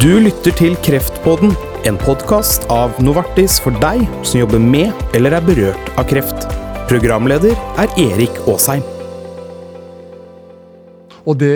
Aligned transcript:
Du 0.00 0.14
lytter 0.16 0.54
til 0.56 0.78
Kreftpodden, 0.80 1.50
en 1.84 1.98
podkast 2.00 2.62
av 2.72 2.94
Novartis 3.04 3.58
for 3.60 3.76
deg 3.82 4.06
som 4.24 4.38
jobber 4.38 4.62
med 4.64 4.96
eller 5.18 5.36
er 5.36 5.44
berørt 5.44 5.90
av 6.00 6.06
kreft. 6.08 6.46
Programleder 6.88 7.52
er 7.76 7.92
Erik 8.00 8.38
Aasheim. 8.48 8.80
Og 11.28 11.36
det, 11.42 11.52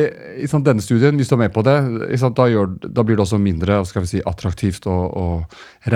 sant, 0.53 0.67
denne 0.69 0.85
studien, 0.85 1.17
hvis 1.17 1.33
du 1.33 1.39
er 1.39 1.47
med 1.47 1.57
på 1.57 1.65
det, 1.65 1.79
sant, 2.21 2.37
da, 2.37 2.51
gjør, 2.53 2.75
da, 2.85 3.01
blir 3.01 3.17
det 3.17 3.25
også 3.25 3.41
mindre 3.41 3.81
si, 3.89 4.21
attraktivt 4.21 4.91
å, 4.93 4.99
å 5.09 5.27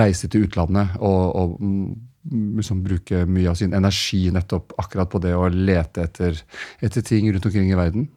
reise 0.01 0.25
til 0.25 0.49
utlandet 0.49 0.97
og, 0.97 1.21
og 1.29 1.57
mm, 1.61 1.87
liksom, 2.63 2.81
bruke 2.87 3.27
mye 3.29 3.53
av 3.53 3.61
sin 3.61 3.77
energi 3.77 4.25
nettopp 4.33 4.73
akkurat 4.81 5.13
på 5.13 5.21
det 5.21 5.37
å 5.37 5.51
lete 5.53 6.09
etter, 6.09 6.41
etter 6.81 7.05
ting 7.05 7.29
rundt 7.29 7.45
omkring 7.45 7.69
i 7.69 7.77
verden. 7.77 8.09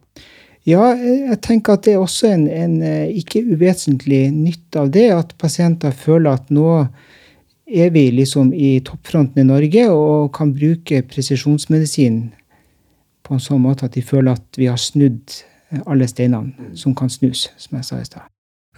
Ja, 0.68 0.92
jeg 0.94 1.40
tenker 1.42 1.74
at 1.74 1.86
det 1.86 1.96
er 1.96 2.02
også 2.02 2.28
en, 2.30 2.44
en 2.46 2.76
eh, 2.86 3.10
ikke 3.18 3.42
uvesentlig 3.42 4.28
nytte 4.30 4.84
av 4.84 4.92
det, 4.94 5.08
at 5.10 5.34
pasienter 5.40 5.90
føler 5.90 6.38
at 6.38 6.52
nå 6.54 6.84
er 7.66 7.90
vi 7.94 8.04
liksom 8.14 8.52
i 8.54 8.76
toppfronten 8.86 9.42
i 9.42 9.48
Norge 9.48 9.88
og 9.90 10.30
kan 10.36 10.52
bruke 10.54 11.02
presisjonsmedisin 11.10 12.28
på 13.26 13.34
en 13.34 13.42
sånn 13.42 13.62
måte 13.64 13.88
at 13.88 13.96
de 13.96 14.04
føler 14.06 14.36
at 14.36 14.60
vi 14.60 14.68
har 14.70 14.78
snudd 14.78 15.40
alle 15.82 16.06
steinene 16.06 16.76
som 16.78 16.94
kan 16.94 17.10
snus, 17.10 17.48
som 17.56 17.78
jeg 17.80 17.88
sa 17.88 17.98
i 17.98 18.06
stad. 18.06 18.28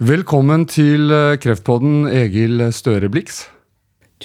Velkommen 0.01 0.65
til 0.67 1.13
eh, 1.13 1.37
Kreftpodden, 1.37 2.07
Egil 2.09 2.65
Støre 2.73 3.11
Blix. 3.13 3.45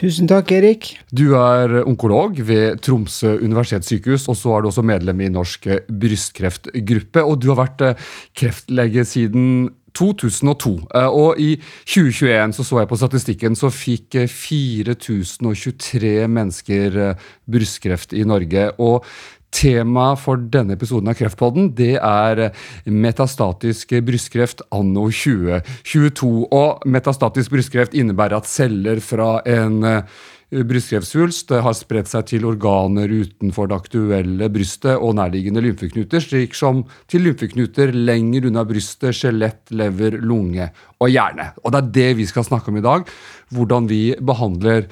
Tusen 0.00 0.24
takk, 0.30 0.48
Erik. 0.56 0.86
Du 1.12 1.34
er 1.36 1.82
onkolog 1.82 2.38
ved 2.48 2.78
Tromsø 2.80 3.34
universitetssykehus, 3.44 4.30
og 4.32 4.38
så 4.40 4.54
er 4.56 4.62
du 4.62 4.70
også 4.70 4.84
medlem 4.88 5.18
i 5.20 5.28
Norsk 5.28 5.66
brystkreftgruppe. 5.92 7.20
Og 7.20 7.36
du 7.36 7.50
har 7.50 7.58
vært 7.58 7.84
eh, 7.84 8.06
kreftlege 8.32 9.04
siden 9.04 9.68
2002. 9.92 10.72
Eh, 10.96 11.04
og 11.04 11.36
i 11.36 11.50
2021 11.84 12.56
så, 12.56 12.64
så 12.64 12.80
jeg 12.80 12.88
på 12.94 13.00
statistikken, 13.02 13.58
så 13.60 13.68
fikk 13.68 14.16
4023 14.24 16.14
eh, 16.22 16.32
mennesker 16.32 16.96
brystkreft 17.44 18.16
i 18.16 18.24
Norge. 18.24 18.70
Og 18.80 19.04
Temaet 19.50 20.20
for 20.22 20.40
denne 20.52 20.76
episoden 20.78 21.10
av 21.10 21.18
Kreftpodden 21.18 21.72
det 21.78 21.96
er 21.98 22.42
metastatisk 22.86 23.96
brystkreft 24.06 24.62
anno 24.70 25.08
2022. 25.10 26.32
Og 26.54 26.84
metastatisk 26.86 27.56
brystkreft 27.56 27.96
innebærer 27.98 28.38
at 28.38 28.50
celler 28.50 29.02
fra 29.04 29.40
en 29.48 29.82
eh, 29.86 30.20
brystkreftsvulst 30.50 31.52
har 31.62 31.74
spredt 31.78 32.10
seg 32.10 32.26
til 32.32 32.46
organer 32.48 33.10
utenfor 33.10 33.70
det 33.70 33.76
aktuelle 33.76 34.48
brystet 34.50 34.98
og 34.98 35.14
nærliggende 35.18 35.62
lymfeknuter, 35.62 36.22
slik 36.24 36.56
som 36.58 36.82
til 37.10 37.28
lymfeknuter 37.28 37.94
lenger 37.94 38.48
unna 38.50 38.64
brystet, 38.66 39.14
skjelett, 39.14 39.62
lever, 39.70 40.18
lunge 40.18 40.66
og 41.00 41.12
hjerne. 41.12 41.52
Og 41.62 41.70
det 41.70 41.80
er 41.80 41.92
det 41.98 42.10
vi 42.18 42.26
skal 42.28 42.46
snakke 42.48 42.72
om 42.72 42.80
i 42.80 42.84
dag. 42.84 43.06
Hvordan 43.54 43.86
vi 43.90 44.02
behandler 44.18 44.88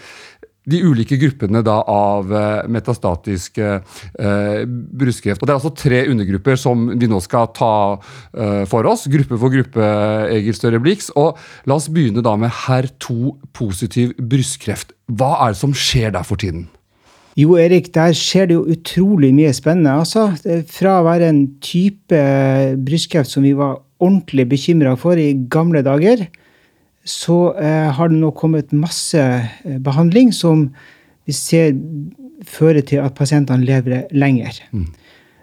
de 0.68 0.80
ulike 0.84 1.16
gruppene 1.20 1.62
da 1.64 1.78
av 1.88 2.32
eh, 2.34 2.68
metastatisk 2.70 3.58
eh, 3.62 3.80
brystkreft. 4.68 5.42
Det 5.42 5.52
er 5.52 5.58
altså 5.58 5.74
tre 5.76 6.04
undergrupper 6.12 6.58
som 6.60 6.88
vi 6.98 7.08
nå 7.10 7.20
skal 7.24 7.50
ta 7.56 7.74
eh, 7.96 8.64
for 8.68 8.88
oss, 8.88 9.06
gruppe 9.10 9.38
for 9.40 9.54
gruppe, 9.54 9.92
Egil 10.34 10.56
Støre 10.56 10.82
Blix. 10.82 11.12
Og 11.16 11.38
La 11.68 11.78
oss 11.78 11.88
begynne 11.92 12.24
da 12.24 12.34
med 12.40 12.52
HER2-positiv 12.64 14.16
brystkreft. 14.30 14.94
Hva 15.08 15.34
er 15.44 15.54
det 15.54 15.62
som 15.62 15.76
skjer 15.76 16.12
der 16.16 16.26
for 16.26 16.40
tiden? 16.40 16.68
Jo, 17.38 17.54
Erik, 17.60 17.92
der 17.94 18.16
skjer 18.18 18.48
det 18.50 18.56
jo 18.56 18.64
utrolig 18.74 19.30
mye 19.36 19.52
spennende. 19.54 19.94
Altså, 20.02 20.32
fra 20.72 20.98
å 20.98 21.06
være 21.06 21.28
en 21.30 21.44
type 21.62 22.22
brystkreft 22.82 23.30
som 23.30 23.46
vi 23.46 23.54
var 23.56 23.78
ordentlig 24.02 24.48
bekymra 24.50 24.96
for 24.98 25.18
i 25.18 25.32
gamle 25.50 25.84
dager, 25.86 26.26
så 27.08 27.38
eh, 27.56 27.88
har 27.94 28.10
det 28.10 28.20
nå 28.20 28.30
kommet 28.36 28.74
masse 28.76 29.20
eh, 29.20 29.78
behandling 29.80 30.32
som 30.36 30.68
vi 31.28 31.34
ser 31.36 31.72
fører 32.46 32.84
til 32.86 33.00
at 33.02 33.16
pasientene 33.16 33.64
lever 33.64 34.06
lenger. 34.12 34.60
Mm. 34.72 34.90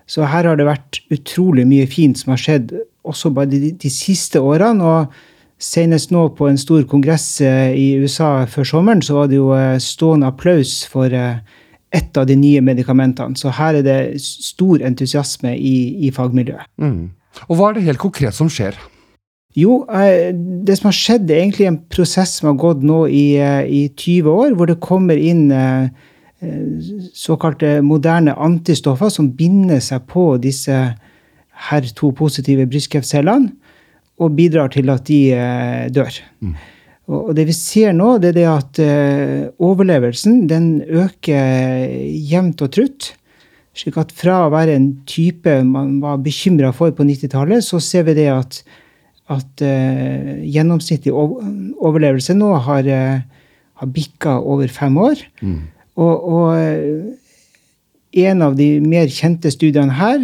Så 0.06 0.28
her 0.30 0.46
har 0.46 0.60
det 0.60 0.68
vært 0.68 1.02
utrolig 1.14 1.66
mye 1.68 1.88
fint 1.90 2.20
som 2.20 2.36
har 2.36 2.42
skjedd 2.42 2.76
også 3.06 3.34
bare 3.34 3.50
de, 3.50 3.72
de 3.82 3.92
siste 3.92 4.42
årene. 4.42 4.86
og 4.86 5.62
Senest 5.62 6.12
nå 6.14 6.28
på 6.38 6.50
en 6.50 6.60
stor 6.62 6.86
kongress 6.90 7.28
eh, 7.42 7.74
i 7.74 7.88
USA 7.98 8.46
før 8.52 8.70
sommeren 8.76 9.02
så 9.06 9.18
var 9.22 9.32
det 9.32 9.40
jo 9.40 9.52
eh, 9.58 9.78
stående 9.82 10.30
applaus 10.30 10.84
for 10.92 11.10
ett 11.10 12.18
av 12.20 12.28
de 12.30 12.38
nye 12.38 12.62
medikamentene. 12.62 13.38
Så 13.40 13.54
her 13.58 13.80
er 13.80 13.86
det 13.86 14.00
stor 14.22 14.84
entusiasme 14.86 15.56
i, 15.58 15.78
i 16.06 16.14
fagmiljøet. 16.14 16.70
Mm. 16.78 17.08
Og 17.50 17.58
hva 17.58 17.72
er 17.72 17.80
det 17.80 17.88
helt 17.90 18.04
konkret 18.04 18.38
som 18.38 18.52
skjer? 18.52 18.78
Jo, 19.56 19.86
eh, 19.88 20.34
det 20.36 20.76
som 20.76 20.90
har 20.90 20.98
skjedd, 20.98 21.30
er 21.32 21.46
egentlig 21.46 21.70
en 21.70 21.80
prosess 21.92 22.36
som 22.40 22.50
har 22.50 22.58
gått 22.60 22.84
nå 22.84 23.06
i, 23.08 23.38
eh, 23.40 23.64
i 23.64 23.88
20 23.96 24.28
år, 24.28 24.56
hvor 24.56 24.68
det 24.68 24.82
kommer 24.84 25.16
inn 25.16 25.48
eh, 25.52 25.88
såkalte 27.16 27.80
moderne 27.82 28.36
antistoffer 28.36 29.10
som 29.10 29.32
binder 29.32 29.80
seg 29.80 30.04
på 30.12 30.36
disse 30.44 30.76
HER2-positive 31.70 32.68
brystkreftcellene 32.68 33.54
og 34.20 34.36
bidrar 34.36 34.70
til 34.76 34.92
at 34.92 35.08
de 35.08 35.22
dør. 35.96 36.20
Mm. 36.44 36.54
Og 37.08 37.32
det 37.36 37.48
vi 37.48 37.56
ser 37.56 37.96
nå, 37.96 38.18
det 38.20 38.34
er 38.34 38.38
det 38.38 38.46
at 38.52 38.80
overlevelsen 39.64 40.46
den 40.52 40.70
øker 40.84 41.88
jevnt 42.12 42.62
og 42.62 42.72
trutt. 42.76 43.10
Slik 43.76 43.98
at 44.00 44.14
fra 44.16 44.46
å 44.46 44.54
være 44.54 44.76
en 44.76 44.90
type 45.08 45.58
man 45.68 45.98
var 46.04 46.22
bekymra 46.24 46.72
for 46.76 46.94
på 46.96 47.08
90-tallet, 47.08 47.64
så 47.64 47.82
ser 47.84 48.08
vi 48.08 48.20
det 48.20 48.30
at 48.32 48.62
at 49.34 49.64
uh, 49.66 50.34
gjennomsnittlig 50.46 51.14
overlevelse 51.16 52.36
nå 52.38 52.52
har, 52.68 52.86
uh, 52.86 53.46
har 53.82 53.94
bikka 53.94 54.38
over 54.42 54.70
fem 54.72 54.98
år. 55.02 55.22
Mm. 55.42 55.62
Og, 55.96 56.28
og 56.30 56.50
uh, 56.54 57.14
en 58.26 58.44
av 58.46 58.54
de 58.56 58.68
mer 58.80 59.10
kjente 59.12 59.52
studiene 59.52 59.98
her, 59.98 60.22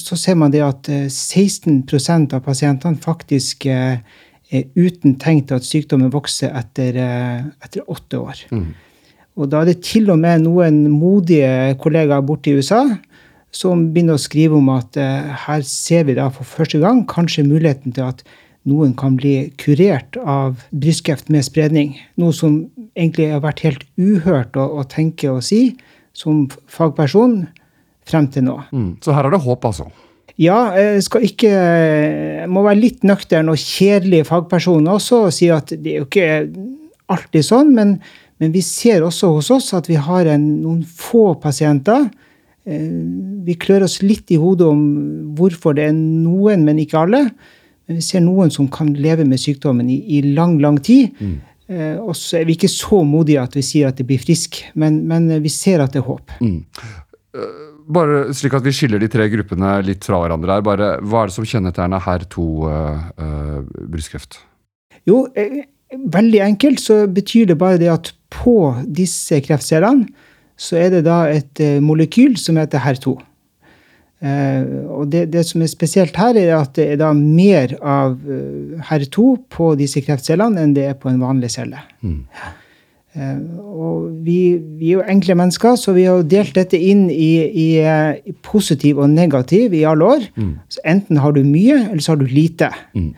så 0.00 0.16
ser 0.18 0.34
man 0.34 0.50
det 0.50 0.64
at 0.66 0.88
16% 0.90 2.32
av 2.34 2.40
pasientene 2.42 2.98
faktisk 2.98 3.68
er 3.70 4.00
uten 4.74 5.14
tegn 5.22 5.44
til 5.46 5.60
at 5.60 5.68
sykdommen 5.68 6.10
vokser 6.10 6.50
etter, 6.58 6.98
etter 7.62 7.86
åtte 7.86 8.18
år. 8.18 8.42
Mm. 8.50 8.66
Og 9.38 9.46
da 9.52 9.62
er 9.62 9.70
det 9.70 9.84
til 9.86 10.10
og 10.10 10.18
med 10.24 10.42
noen 10.48 10.80
modige 10.90 11.76
kollegaer 11.78 12.26
borte 12.26 12.50
i 12.50 12.58
USA 12.58 12.82
som 13.54 13.88
begynner 13.94 14.18
å 14.18 14.22
skrive 14.22 14.58
om 14.58 14.70
at 14.74 14.98
uh, 14.98 15.34
her 15.46 15.62
ser 15.66 16.08
vi 16.08 16.16
da 16.18 16.26
for 16.34 16.48
første 16.48 16.80
gang 16.82 17.04
kanskje 17.10 17.46
muligheten 17.46 17.94
til 17.94 18.08
at 18.10 18.24
noen 18.68 18.94
kan 18.96 19.18
bli 19.18 19.50
kurert 19.60 20.16
av 20.20 20.64
brystkreft 20.72 21.28
med 21.32 21.44
spredning. 21.46 21.92
Noe 22.20 22.32
som 22.34 22.62
egentlig 22.96 23.28
har 23.34 23.44
vært 23.44 23.62
helt 23.66 23.84
uhørt 24.00 24.56
å, 24.56 24.64
å 24.80 24.86
tenke 24.88 25.28
og 25.30 25.44
si 25.44 25.76
som 26.16 26.46
fagperson 26.70 27.42
frem 28.08 28.26
til 28.32 28.46
nå. 28.48 28.56
Mm, 28.72 28.90
så 29.04 29.14
her 29.16 29.28
er 29.28 29.36
det 29.36 29.42
håp, 29.44 29.68
altså? 29.68 29.90
Ja, 30.40 30.72
jeg 30.74 31.04
skal 31.06 31.28
ikke 31.28 31.50
jeg 31.52 32.50
må 32.50 32.64
være 32.64 32.80
litt 32.80 33.04
nøktern 33.06 33.52
og 33.52 33.60
kjedelig 33.60 34.24
fagperson 34.32 34.88
også 34.90 35.26
og 35.28 35.34
si 35.36 35.50
at 35.52 35.70
det 35.70 35.92
er 35.92 36.00
jo 36.00 36.08
ikke 36.08 36.30
alltid 37.12 37.46
sånn, 37.46 37.70
men, 37.76 37.98
men 38.42 38.54
vi 38.54 38.64
ser 38.64 39.04
også 39.06 39.30
hos 39.36 39.52
oss 39.54 39.70
at 39.76 39.86
vi 39.92 40.00
har 40.00 40.26
en, 40.32 40.48
noen 40.64 40.82
få 40.88 41.34
pasienter 41.42 42.08
Eh, 42.08 42.20
vi 42.64 43.54
klør 43.60 43.84
oss 43.84 43.98
litt 44.00 44.30
i 44.32 44.38
hodet 44.40 44.64
om 44.72 44.84
hvorfor 45.36 45.76
det 45.76 45.90
er 45.90 45.96
noen, 45.96 46.64
men 46.64 46.78
ikke 46.80 47.02
alle. 47.02 47.20
Men 47.84 47.98
vi 48.00 48.04
ser 48.06 48.22
noen 48.24 48.52
som 48.52 48.70
kan 48.72 48.94
leve 48.96 49.26
med 49.28 49.40
sykdommen 49.42 49.90
i, 49.92 49.98
i 50.16 50.22
lang, 50.36 50.56
lang 50.62 50.78
tid. 50.80 51.12
Mm. 51.20 51.34
Eh, 51.64 51.96
og 52.00 52.12
så 52.16 52.40
er 52.40 52.48
vi 52.48 52.56
ikke 52.58 52.72
så 52.72 53.00
modige 53.08 53.42
at 53.42 53.54
vi 53.56 53.64
sier 53.64 53.88
at 53.88 54.00
det 54.00 54.06
blir 54.08 54.20
frisk, 54.20 54.60
men, 54.80 55.02
men 55.08 55.28
vi 55.44 55.52
ser 55.52 55.84
at 55.84 55.94
det 55.94 56.02
er 56.02 56.08
håp. 56.08 56.34
Mm. 56.44 56.58
Eh, 57.34 57.52
bare 57.94 58.24
slik 58.36 58.56
at 58.56 58.64
vi 58.64 58.72
skiller 58.72 59.00
de 59.00 59.08
tre 59.12 59.28
gruppene 59.32 59.76
litt 59.84 60.04
fra 60.06 60.20
hverandre 60.22 60.58
her, 60.58 60.64
bare, 60.64 60.90
hva 61.04 61.22
er 61.22 61.30
det 61.30 61.36
som 61.36 61.48
kjennetegner 61.48 62.04
her 62.04 62.24
to 62.32 62.48
uh, 62.68 63.00
uh, 63.20 63.60
brystkreft? 63.92 64.38
Jo, 65.08 65.26
eh, 65.36 65.64
veldig 65.92 66.40
enkelt 66.46 66.80
så 66.80 67.02
betyr 67.12 67.52
det 67.52 67.58
bare 67.60 67.80
det 67.80 67.90
at 67.92 68.12
på 68.32 68.72
disse 68.84 69.40
kreftcellene 69.44 70.08
så 70.56 70.78
er 70.78 70.90
det 70.94 71.04
da 71.08 71.24
et 71.32 71.62
eh, 71.62 71.80
molekyl 71.82 72.36
som 72.40 72.58
heter 72.60 72.82
HER2. 72.84 73.14
Eh, 74.24 74.60
og 74.88 75.08
det, 75.12 75.26
det, 75.34 75.44
som 75.48 75.62
er 75.64 75.70
spesielt 75.70 76.16
her, 76.16 76.38
er 76.38 76.56
at 76.56 76.74
det 76.78 76.92
er 76.92 77.00
da 77.02 77.12
mer 77.16 77.74
av 77.80 78.18
HER2 78.90 79.24
eh, 79.32 79.40
på 79.50 79.72
disse 79.80 80.04
kreftcellene 80.04 80.62
enn 80.62 80.76
det 80.76 80.86
er 80.92 81.00
på 81.00 81.10
en 81.10 81.22
vanlig 81.22 81.52
celle. 81.56 81.82
Mm. 82.04 82.22
Og 83.14 84.08
vi, 84.26 84.56
vi, 84.78 84.88
er 84.88 84.96
jo 84.96 85.04
enkle 85.06 85.36
mennesker, 85.38 85.76
så 85.78 85.92
vi 85.94 86.08
har 86.08 86.24
delt 86.26 86.56
dette 86.56 86.78
inn 86.82 87.04
i, 87.12 87.46
i, 87.46 87.66
i 87.78 88.34
positiv 88.42 88.98
og 88.98 89.12
negativ 89.12 89.74
i 89.74 89.84
alle 89.86 90.08
år. 90.16 90.24
Mm. 90.34 90.56
Så 90.66 90.82
enten 90.90 91.20
har 91.22 91.36
du 91.36 91.44
mye, 91.46 91.76
eller 91.92 92.02
så 92.02 92.16
har 92.16 92.22
du 92.22 92.26
lite. 92.26 92.72
Mm. 92.98 93.12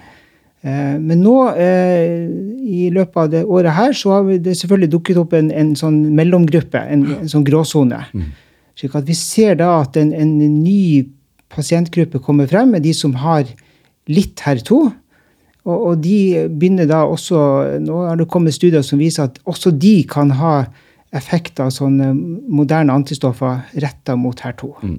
Eh, 0.67 0.97
men 0.99 1.23
nå, 1.23 1.37
eh, 1.55 2.27
i 2.67 2.89
løpet 2.95 3.21
av 3.23 3.31
det 3.31 3.45
året 3.45 3.77
her, 3.77 3.93
så 3.95 4.17
har 4.17 4.31
det 4.43 4.57
selvfølgelig 4.59 4.91
dukket 4.97 5.21
opp 5.21 5.37
en, 5.39 5.53
en 5.55 5.75
sånn 5.79 6.01
mellomgruppe, 6.19 6.81
en, 6.91 7.05
en 7.21 7.31
sånn 7.31 7.47
gråsone. 7.47 8.01
Mm. 8.17 8.33
Slik 8.77 8.97
at 8.99 9.07
vi 9.07 9.17
ser 9.17 9.61
da 9.61 9.77
at 9.85 9.97
en, 10.01 10.11
en, 10.13 10.35
ny 10.65 11.07
pasientgruppe 11.55 12.19
kommer 12.25 12.51
frem, 12.51 12.75
med 12.75 12.83
de 12.83 12.93
som 12.97 13.15
har 13.23 13.47
litt 14.11 14.43
HER2. 14.43 14.81
Og, 15.67 15.77
og, 15.77 15.95
de 16.03 16.47
begynner 16.47 16.87
da 16.87 17.01
også 17.11 17.39
Nå 17.83 18.03
har 18.07 18.19
det 18.19 18.29
kommet 18.31 18.55
studier 18.55 18.85
som 18.87 19.01
viser 19.03 19.27
at 19.27 19.41
også 19.51 19.73
de 19.75 19.97
kan 20.07 20.31
ha 20.39 20.61
effekt 21.17 21.59
av 21.63 21.73
sånne 21.75 22.13
moderne 22.15 22.95
antistoffer 22.95 23.63
retta 23.83 24.19
mot 24.19 24.43
HER2. 24.43 24.71
Mm. 24.83 24.99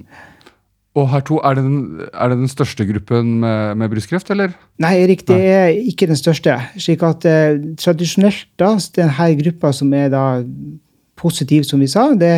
Og 0.98 1.06
HER2, 1.12 1.38
er 1.46 1.54
det, 1.58 1.64
den, 1.64 2.06
er 2.10 2.32
det 2.32 2.38
den 2.40 2.50
største 2.50 2.86
gruppen 2.88 3.36
med, 3.42 3.76
med, 3.78 3.90
brystkreft, 3.92 4.30
eller? 4.34 4.56
Nei, 4.82 4.96
Erik, 5.04 5.22
det 5.28 5.38
er 5.38 5.68
ikke 5.92 6.08
den 6.10 6.18
største. 6.18 6.56
slik 6.80 7.04
at 7.06 7.26
eh, 7.28 7.60
Tradisjonelt, 7.78 8.48
da, 8.58 8.74
denne 8.96 9.30
gruppa 9.42 9.72
som 9.76 9.92
er 9.94 10.10
da 10.12 10.24
positiv, 11.18 11.64
som 11.68 11.82
vi 11.82 11.90
sa, 11.90 12.08
det, 12.18 12.32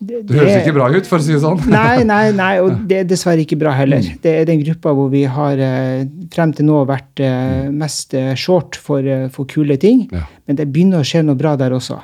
det, 0.00 0.22
det 0.26 0.38
høres 0.38 0.62
ikke 0.62 0.72
bra 0.78 0.86
ut, 0.94 1.06
for 1.06 1.20
å 1.20 1.24
si 1.24 1.34
det 1.34 1.42
sånn. 1.42 1.58
nei, 1.74 2.02
nei, 2.08 2.30
nei, 2.32 2.54
og 2.64 2.78
det 2.90 3.02
er 3.02 3.08
dessverre 3.08 3.44
ikke 3.44 3.58
bra 3.60 3.74
heller. 3.76 4.00
Mm. 4.00 4.20
Det 4.24 4.32
er 4.38 4.46
den 4.48 4.62
gruppa 4.64 4.94
hvor 4.96 5.10
vi 5.12 5.26
har 5.28 5.60
eh, 5.60 6.06
frem 6.32 6.54
til 6.56 6.66
nå 6.70 6.82
vært 6.88 7.20
eh, 7.24 7.68
mest 7.68 8.16
eh, 8.16 8.32
short 8.38 8.78
for, 8.80 9.04
for, 9.34 9.48
kule 9.50 9.76
ting. 9.80 10.06
Ja. 10.14 10.24
Men 10.48 10.58
det 10.58 10.70
begynner 10.72 11.04
å 11.04 11.06
skje 11.06 11.22
noe 11.26 11.38
bra 11.38 11.52
der 11.60 11.76
også. 11.76 12.00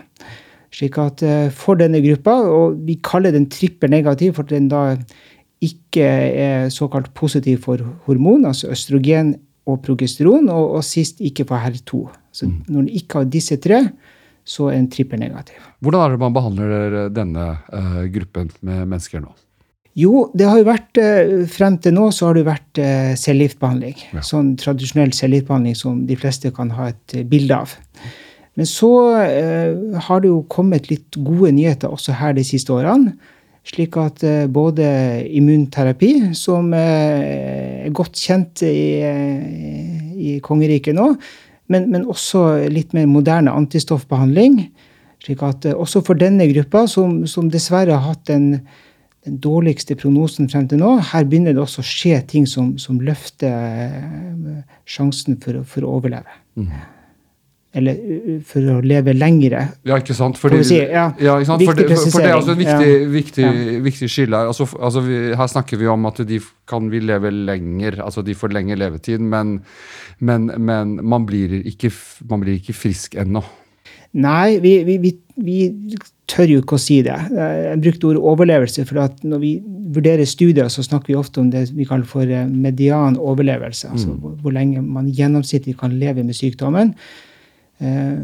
Slik 0.76 0.99
at 1.00 1.23
for 1.56 1.79
denne 1.81 2.03
gruppa, 2.05 2.35
og 2.53 2.76
vi 2.85 2.99
kaller 3.00 3.32
den 3.32 3.47
trippel 3.49 3.88
negativ, 3.94 4.35
for 4.37 4.50
den 4.50 4.67
da 4.69 4.91
ikke 5.64 6.05
er 6.05 6.67
såkalt 6.75 7.14
positiv 7.17 7.62
for 7.64 7.81
hormon, 8.05 8.44
altså 8.44 8.75
østrogen 8.75 9.32
og 9.67 9.81
progesteron, 9.87 10.50
og, 10.53 10.76
og 10.76 10.85
sist 10.85 11.23
ikke 11.25 11.47
for 11.49 11.64
HER2. 11.64 12.03
Så 12.36 12.50
mm. 12.50 12.58
når 12.68 12.82
den 12.82 12.92
ikke 13.00 13.22
har 13.22 13.32
disse 13.32 13.56
tre, 13.62 13.80
så 14.46 14.68
er 14.70 14.78
en 14.78 14.90
trippel 14.92 15.20
negativ. 15.20 15.58
Hvordan 15.82 16.04
er 16.04 16.14
det 16.14 16.22
man 16.22 16.36
behandler 16.36 16.96
denne 17.14 17.48
uh, 17.72 18.04
gruppen 18.14 18.52
med 18.60 18.84
mennesker 18.86 19.24
nå? 19.24 19.32
Jo, 19.96 20.26
det 20.36 20.46
har 20.46 20.60
jo 20.60 20.68
vært, 20.68 21.00
uh, 21.00 21.46
frem 21.50 21.78
til 21.82 21.96
nå 21.96 22.10
så 22.14 22.28
har 22.28 22.38
det 22.38 22.44
vært 22.46 22.82
uh, 22.82 23.14
cellegiftbehandling. 23.18 23.96
Ja. 24.14 24.22
Sånn 24.26 24.54
tradisjonell 24.60 25.14
cellegiftbehandling 25.16 25.78
som 25.78 26.04
de 26.06 26.18
fleste 26.20 26.52
kan 26.54 26.70
ha 26.76 26.92
et 26.92 27.16
bilde 27.30 27.58
av. 27.64 27.74
Men 28.56 28.68
så 28.70 28.88
har 29.12 30.20
det 30.24 30.30
jo 30.30 30.38
kommet 30.48 30.86
litt 30.88 31.18
gode 31.20 31.50
nyheter 31.52 31.92
også 31.92 32.14
her 32.16 32.32
de 32.38 32.44
siste 32.46 32.72
årene. 32.72 33.10
Slik 33.68 33.98
at 34.00 34.22
både 34.48 34.86
immunterapi, 35.36 36.30
som 36.38 36.70
er 36.72 37.84
godt 37.92 38.16
kjent 38.16 38.62
i, 38.64 39.02
i 40.16 40.38
kongeriket 40.40 40.96
nå, 40.96 41.10
men, 41.72 41.88
men, 41.92 42.06
også 42.06 42.68
litt 42.72 42.94
mer 42.96 43.08
moderne 43.10 43.54
antistoffbehandling. 43.54 44.60
slik 45.24 45.42
at 45.42 45.66
eh, 45.66 45.74
Også 45.74 46.02
for 46.06 46.18
denne 46.18 46.46
gruppa, 46.52 46.86
som, 46.86 47.24
som 47.26 47.50
dessverre 47.50 47.96
har 47.96 48.14
hatt 48.14 48.26
den, 48.26 48.60
den, 49.26 49.38
dårligste 49.42 49.96
prognosen 49.98 50.50
frem 50.50 50.68
til 50.68 50.78
nå, 50.82 50.96
her 51.12 51.24
begynner 51.24 51.56
det 51.56 51.62
også 51.62 51.82
å 51.82 51.88
skje 51.92 52.20
ting 52.30 52.46
som, 52.46 52.76
som 52.78 53.00
løfter 53.00 53.50
eh, 53.52 54.60
sjansen 54.86 55.40
for, 55.42 55.64
for 55.66 55.86
å 55.86 55.96
overleve. 55.98 56.42
Mm 56.56 56.95
eller 57.76 57.98
for 58.48 58.68
å 58.72 58.76
leve 58.84 59.12
lengre. 59.16 59.62
Ja, 59.86 59.98
ikke 60.00 60.16
sant? 60.16 60.38
Fordi, 60.40 60.62
si, 60.64 60.79
ja, 60.81 61.10
ja, 61.20 61.36
ikke 61.36 61.50
sant? 61.50 61.64
For, 61.67 61.76
det, 61.76 61.98
for, 61.98 62.22
det 62.22 62.31
er 62.31 62.38
altså 62.38 62.55
en 62.55 62.60
viktig, 62.62 62.88
ja. 62.94 63.10
viktig, 63.12 63.50
viktig 63.84 64.08
skille 64.12 64.41
her. 64.41 64.48
Altså, 64.52 64.69
altså 64.81 65.02
vi, 65.05 65.19
her 65.36 65.50
snakker 65.52 65.81
vi 65.81 65.91
om 65.93 66.08
at 66.08 66.22
de 66.29 66.41
kan 66.69 66.88
vi 66.93 67.02
leve 67.05 67.32
lenger, 67.34 68.00
altså 68.05 68.24
de 68.26 68.36
får 68.38 68.55
lengre 68.56 68.79
levetid, 68.81 69.20
men, 69.20 69.58
men, 70.19 70.48
men 70.56 70.96
man, 71.05 71.29
blir 71.29 71.58
ikke, 71.69 71.93
man, 72.31 72.43
blir 72.46 72.56
ikke, 72.62 72.76
frisk 72.76 73.19
ennå. 73.20 73.44
Nei, 74.17 74.56
vi, 74.64 74.79
vi, 74.86 75.12
vi, 75.36 75.58
tør 76.26 76.48
jo 76.48 76.62
ikke 76.62 76.79
å 76.79 76.81
si 76.81 77.02
det. 77.05 77.14
Jeg 77.36 77.76
brukte 77.84 78.08
ordet 78.08 78.24
overlevelse, 78.32 78.86
for 78.88 79.12
når 79.29 79.43
vi 79.43 79.52
vurderer 79.94 80.26
studier, 80.26 80.72
så 80.72 80.82
snakker 80.82 81.12
vi 81.12 81.20
ofte 81.20 81.43
om 81.43 81.52
det 81.52 81.69
vi 81.76 81.84
kaller 81.86 82.08
for 82.08 82.24
eh, 82.24 82.48
median 82.48 83.19
overlevelse. 83.20 83.93
Altså 83.93 84.10
mm. 84.10 84.17
hvor, 84.22 84.32
hvor 84.43 84.56
lenge 84.56 84.82
man 84.82 85.12
gjennomsnittlig 85.12 85.76
kan 85.79 85.94
leve 86.00 86.24
med 86.26 86.34
sykdommen. 86.34 86.96
Eh, 87.78 88.22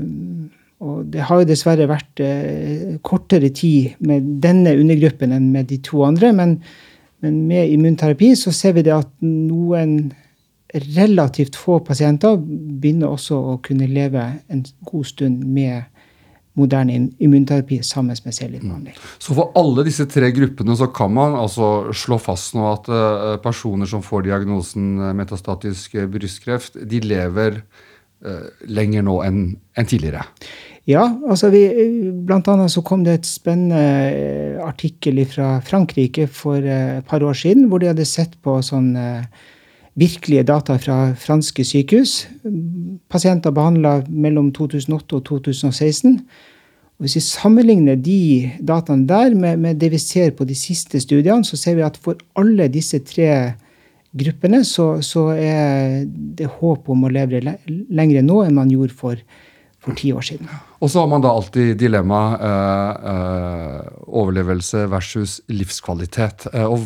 og 0.83 1.05
det 1.15 1.23
har 1.29 1.43
jo 1.43 1.49
dessverre 1.49 1.87
vært 1.91 2.23
eh, 2.25 2.97
kortere 3.07 3.53
tid 3.55 4.01
med 4.03 4.27
denne 4.43 4.75
undergruppen 4.81 5.35
enn 5.35 5.53
med 5.55 5.71
de 5.71 5.79
to 5.85 6.03
andre. 6.07 6.33
Men, 6.35 6.57
men 7.23 7.45
med 7.51 7.71
immunterapi 7.71 8.33
så 8.39 8.55
ser 8.55 8.77
vi 8.79 8.87
det 8.89 8.97
at 8.97 9.13
noen 9.23 10.13
relativt 10.97 11.59
få 11.61 11.83
pasienter 11.85 12.39
begynner 12.41 13.13
også 13.13 13.39
å 13.53 13.57
kunne 13.63 13.91
leve 13.91 14.25
en 14.51 14.65
god 14.89 15.11
stund 15.11 15.45
med 15.45 15.85
moderne 16.59 16.97
immunterapi 17.23 17.79
sammen 17.87 18.17
med 18.25 18.35
cellegiftbehandling. 18.37 18.97
Mm. 18.97 19.13
Så 19.25 19.37
for 19.37 19.55
alle 19.57 19.85
disse 19.87 20.05
tre 20.11 20.29
gruppene 20.35 20.75
så 20.77 20.89
kan 20.93 21.13
man 21.15 21.37
altså 21.39 21.93
slå 21.97 22.19
fast 22.21 22.57
nå 22.57 22.67
at 22.69 22.91
uh, 22.93 23.39
personer 23.45 23.89
som 23.89 24.05
får 24.05 24.27
diagnosen 24.27 24.99
metastatisk 25.17 25.97
brystkreft, 26.13 26.77
de 26.89 27.01
lever 27.05 27.63
Eh, 27.63 27.92
lenger 28.71 29.03
nå 29.07 29.17
enn 29.27 29.41
en 29.79 29.89
tidligere. 29.89 30.23
Ja, 30.91 31.05
altså 31.31 31.53
vi, 31.53 31.63
blant 32.27 32.49
annet 32.51 32.73
så 32.75 32.83
kom 32.83 33.05
det 33.07 33.15
et 33.15 33.29
spennende 33.29 33.83
eh, 34.11 34.57
artikkel 34.63 35.21
fra 35.31 35.61
Frankrike 35.63 36.27
for 36.27 36.59
eh, 36.59 36.99
et 36.99 37.07
par 37.07 37.23
år 37.23 37.37
siden, 37.39 37.69
hvor 37.71 37.79
de 37.79 37.93
hadde 37.93 38.07
sett 38.09 38.35
på 38.43 38.57
sånn 38.67 38.97
virkelige 39.99 40.47
data 40.49 40.79
fra 40.81 41.13
franske 41.19 41.65
sykehus. 41.69 42.25
Pasienter 43.13 43.55
behandla 43.55 44.01
mellom 44.09 44.51
2008 44.57 45.19
og 45.19 45.27
2016. 45.29 46.17
Og 46.99 47.07
hvis 47.07 47.19
vi 47.19 47.25
sammenligner 47.27 47.99
de 47.99 48.51
dataene 48.59 49.07
der 49.09 49.35
med, 49.35 49.59
med, 49.59 49.79
det 49.81 49.93
vi 49.93 49.99
ser 49.99 50.33
på 50.35 50.45
de 50.49 50.57
siste 50.59 51.01
studiene, 51.01 51.45
så 51.45 51.57
ser 51.57 51.79
vi 51.79 51.87
at 51.87 51.99
for 52.01 52.19
alle 52.39 52.67
disse 52.73 52.99
tre 53.07 53.55
gruppene, 54.13 54.63
så, 54.65 54.97
så, 55.05 55.31
er 55.37 56.03
det 56.07 56.51
håp 56.59 56.91
om 56.93 57.07
å 57.07 57.13
leve 57.13 57.41
lengre 57.43 58.23
nå 58.25 58.43
enn 58.45 58.59
man 58.59 58.73
gjorde 58.73 58.97
for, 58.97 59.23
for 59.83 59.97
ti 59.99 60.13
år 60.13 60.27
siden. 60.27 60.51
Og 60.83 60.91
så 60.93 61.03
har 61.03 61.09
man 61.11 61.25
da 61.25 61.33
alltid 61.33 61.77
dilemmaet 61.81 62.45
eh, 62.49 63.09
eh, 63.13 63.89
overlevelse 64.13 64.85
versus 64.93 65.39
livskvalitet. 65.53 66.49
Eh, 66.53 66.67
og, 66.67 66.85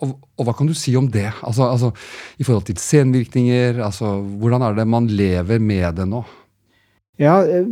og, 0.00 0.16
og, 0.16 0.44
hva 0.48 0.56
kan 0.56 0.70
du 0.70 0.74
si 0.76 0.96
om 0.98 1.08
det? 1.12 1.28
Altså, 1.46 1.68
altså, 1.68 1.92
I 2.38 2.46
forhold 2.48 2.66
til 2.70 2.80
senvirkninger, 2.82 3.82
altså, 3.84 4.18
hvordan 4.42 4.66
er 4.66 4.78
det 4.80 4.88
man 4.90 5.10
lever 5.10 5.62
med 5.62 6.00
det 6.00 6.08
nå? 6.10 6.24
Ja, 7.20 7.42
eh, 7.44 7.66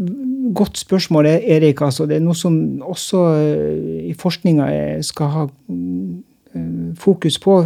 Godt 0.54 0.78
spørsmål, 0.80 1.26
Erik. 1.26 1.82
Altså, 1.84 2.06
det 2.08 2.16
er 2.16 2.22
noe 2.24 2.36
som 2.36 2.54
også 2.84 3.24
eh, 3.36 4.06
i 4.08 4.14
forskninga 4.16 4.68
skal 5.04 5.34
ha 5.34 5.42
eh, 5.48 6.94
fokus 6.96 7.36
på 7.42 7.58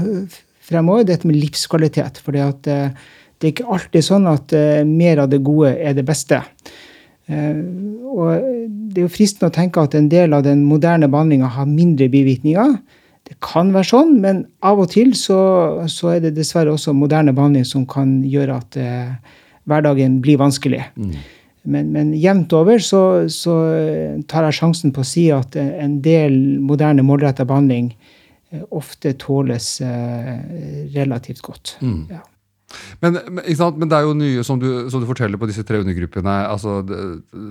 fremover, 0.73 1.07
dette 1.09 1.29
med 1.29 1.39
livskvalitet. 1.39 2.23
For 2.25 2.35
det, 2.35 2.49
det 2.65 3.47
er 3.47 3.53
ikke 3.53 3.69
alltid 3.77 4.07
sånn 4.07 4.31
at 4.31 4.55
mer 4.89 5.23
av 5.25 5.31
det 5.33 5.43
gode 5.45 5.75
er 5.77 5.95
det 5.99 6.07
beste. 6.09 6.41
Og 7.33 8.27
det 8.93 8.99
er 8.99 9.05
jo 9.07 9.13
fristende 9.13 9.53
å 9.53 9.55
tenke 9.55 9.85
at 9.85 9.95
en 9.97 10.09
del 10.13 10.35
av 10.37 10.43
den 10.47 10.65
moderne 10.69 11.09
behandlinga 11.13 11.53
har 11.55 11.69
mindre 11.71 12.09
bivirkninger. 12.13 12.75
Det 13.29 13.39
kan 13.45 13.71
være 13.75 13.89
sånn, 13.93 14.17
men 14.25 14.43
av 14.67 14.83
og 14.83 14.91
til 14.93 15.15
så, 15.17 15.39
så 15.91 16.17
er 16.17 16.25
det 16.27 16.35
dessverre 16.37 16.75
også 16.75 16.95
moderne 16.97 17.35
behandling 17.37 17.69
som 17.69 17.87
kan 17.89 18.19
gjøre 18.27 18.59
at 18.59 18.81
hverdagen 19.71 20.19
blir 20.25 20.41
vanskelig. 20.43 20.83
Mm. 20.99 21.15
Men, 21.63 21.93
men 21.95 22.11
jevnt 22.19 22.53
over 22.59 22.83
så, 22.83 23.03
så, 23.31 23.55
tar 24.31 24.49
jeg 24.49 24.59
sjansen 24.59 24.95
på 24.95 25.05
å 25.05 25.07
si 25.07 25.29
at 25.35 25.55
en 25.59 26.01
del 26.03 26.35
moderne 26.63 27.05
målretta 27.07 27.47
behandling 27.47 27.93
eh, 27.93 28.22
ofte 28.71 29.15
tåles 29.21 29.81
eh, 29.81 30.37
relativt 30.95 31.43
godt. 31.45 31.77
Mm. 31.81 32.07
Ja. 32.11 32.23
Men, 33.03 33.19
men, 33.37 33.89
det 33.89 33.97
er 33.99 34.07
jo 34.07 34.15
nye, 34.17 34.45
som 34.47 34.61
du, 34.61 34.89
som 34.89 35.03
du, 35.03 35.07
forteller 35.09 35.37
på 35.37 35.49
disse 35.51 35.65
tre 35.69 35.83
undergruppene 35.83 36.37
altså 36.49 36.79
det, 36.89 37.01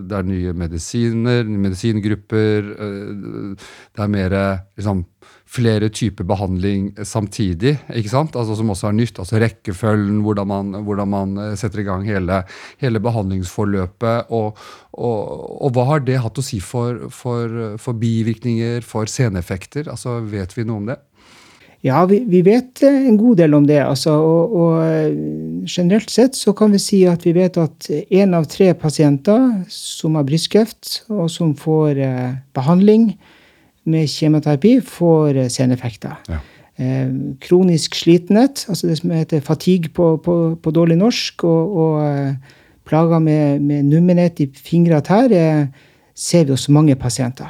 det 0.09 0.15
er 0.17 0.25
nye 0.25 0.53
medisiner, 0.57 1.45
medisingrupper. 1.45 2.71
Eh, 2.73 3.67
det 3.93 4.05
er 4.05 4.13
mer 4.15 4.37
liksom, 4.79 5.05
flere 5.51 5.89
typer 5.91 6.27
behandling 6.27 6.91
samtidig, 7.03 7.75
ikke 7.91 8.11
sant? 8.11 8.37
Altså, 8.39 8.55
som 8.55 8.71
også 8.71 8.87
er 8.89 8.95
nytt. 8.95 9.19
altså 9.19 9.41
Rekkefølgen, 9.41 10.21
hvordan 10.23 10.47
man, 10.47 10.71
hvordan 10.87 11.11
man 11.11 11.37
eh, 11.43 11.53
setter 11.59 11.83
i 11.83 11.87
gang 11.87 12.07
hele, 12.07 12.41
hele 12.81 13.03
behandlingsforløpet. 13.03 14.31
Og, 14.31 14.57
og, 14.93 15.19
og, 15.59 15.69
hva 15.75 15.87
har 15.91 16.03
det 16.07 16.21
hatt 16.23 16.39
å 16.39 16.45
si 16.45 16.61
for, 16.63 17.07
for, 17.11 17.77
for 17.81 17.99
bivirkninger, 17.99 18.85
for 18.87 19.11
seneffekter? 19.11 19.91
Altså, 19.91 20.21
Vet 20.31 20.55
vi 20.55 20.67
noe 20.67 20.83
om 20.83 20.91
det? 20.91 21.01
Ja, 21.81 22.03
vi, 22.05 22.19
vi, 22.29 22.43
vet 22.45 22.83
eh, 22.85 23.07
en 23.09 23.17
god 23.17 23.41
del 23.41 23.57
om 23.57 23.65
det. 23.67 23.79
Altså, 23.81 24.13
og, 24.13 24.55
og, 24.55 24.79
eh, 24.85 25.65
generelt 25.65 26.13
sett 26.13 26.37
så 26.37 26.53
kan 26.57 26.71
vi 26.75 26.81
si 26.81 27.01
at 27.09 27.25
vi 27.25 27.33
vet 27.35 27.57
at 27.57 27.89
én 28.13 28.37
av 28.37 28.45
tre 28.49 28.71
pasienter 28.77 29.65
som 29.73 30.15
har 30.19 30.27
brystkreft, 30.29 31.01
og 31.09 31.25
som 31.33 31.55
får 31.57 31.99
eh, 32.05 32.35
behandling, 32.55 33.15
med 33.89 34.09
kjemoterapi 34.09 34.75
får 34.85 35.43
eh, 35.43 35.51
seneffekter. 35.51 36.17
Ja. 36.29 36.39
Eh, 36.81 37.13
kronisk 37.43 37.95
slitenhet, 37.97 38.65
altså 38.69 38.89
det 38.89 38.97
som 39.01 39.13
heter 39.15 39.43
fatigue 39.45 39.91
på, 39.93 40.15
på, 40.23 40.35
på 40.61 40.73
dårlig 40.75 40.97
norsk, 41.01 41.45
og, 41.47 41.77
og 41.83 42.03
eh, 42.05 42.59
plager 42.87 43.23
med, 43.23 43.61
med 43.61 43.89
nummenhet 43.89 44.41
i 44.43 44.49
fingre 44.55 45.01
og 45.01 45.07
tær, 45.07 45.33
ser 46.17 46.45
vi 46.45 46.53
hos 46.53 46.67
mange 46.69 46.95
pasienter. 46.99 47.49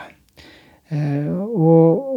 Og, 0.91 2.09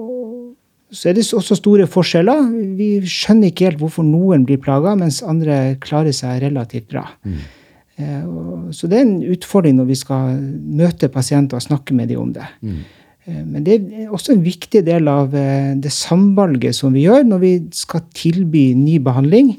så 0.91 1.09
er 1.09 1.15
det 1.15 1.23
også 1.33 1.57
store 1.57 1.87
forskjeller. 1.89 2.51
Vi 2.77 2.89
skjønner 3.07 3.53
ikke 3.53 3.69
helt 3.69 3.79
hvorfor 3.81 4.05
noen 4.07 4.43
blir 4.47 4.59
plaga, 4.63 4.97
mens 4.99 5.23
andre 5.23 5.77
klarer 5.83 6.13
seg 6.15 6.43
relativt 6.43 6.91
bra. 6.91 7.07
Mm. 7.23 8.75
Så 8.75 8.91
det 8.91 8.99
er 8.99 9.07
en 9.07 9.23
utfordring 9.35 9.79
når 9.79 9.89
vi 9.89 9.97
skal 10.03 10.37
møte 10.83 11.09
pasienter 11.15 11.63
og 11.63 11.65
snakke 11.65 11.97
med 11.97 12.11
dem 12.11 12.27
om 12.27 12.35
det. 12.35 12.51
Mm. 12.67 12.83
Eh, 13.25 13.43
men 13.43 13.65
det 13.65 13.79
er 13.81 14.13
også 14.13 14.35
en 14.35 14.45
viktig 14.45 14.85
del 14.87 15.09
av 15.11 15.35
eh, 15.37 15.73
det 15.81 15.93
samvalget 15.95 16.77
som 16.77 16.95
vi 16.95 17.07
gjør 17.07 17.25
når 17.29 17.43
vi 17.43 17.53
skal 17.77 18.05
tilby 18.17 18.73
ny 18.79 18.99
behandling. 19.05 19.55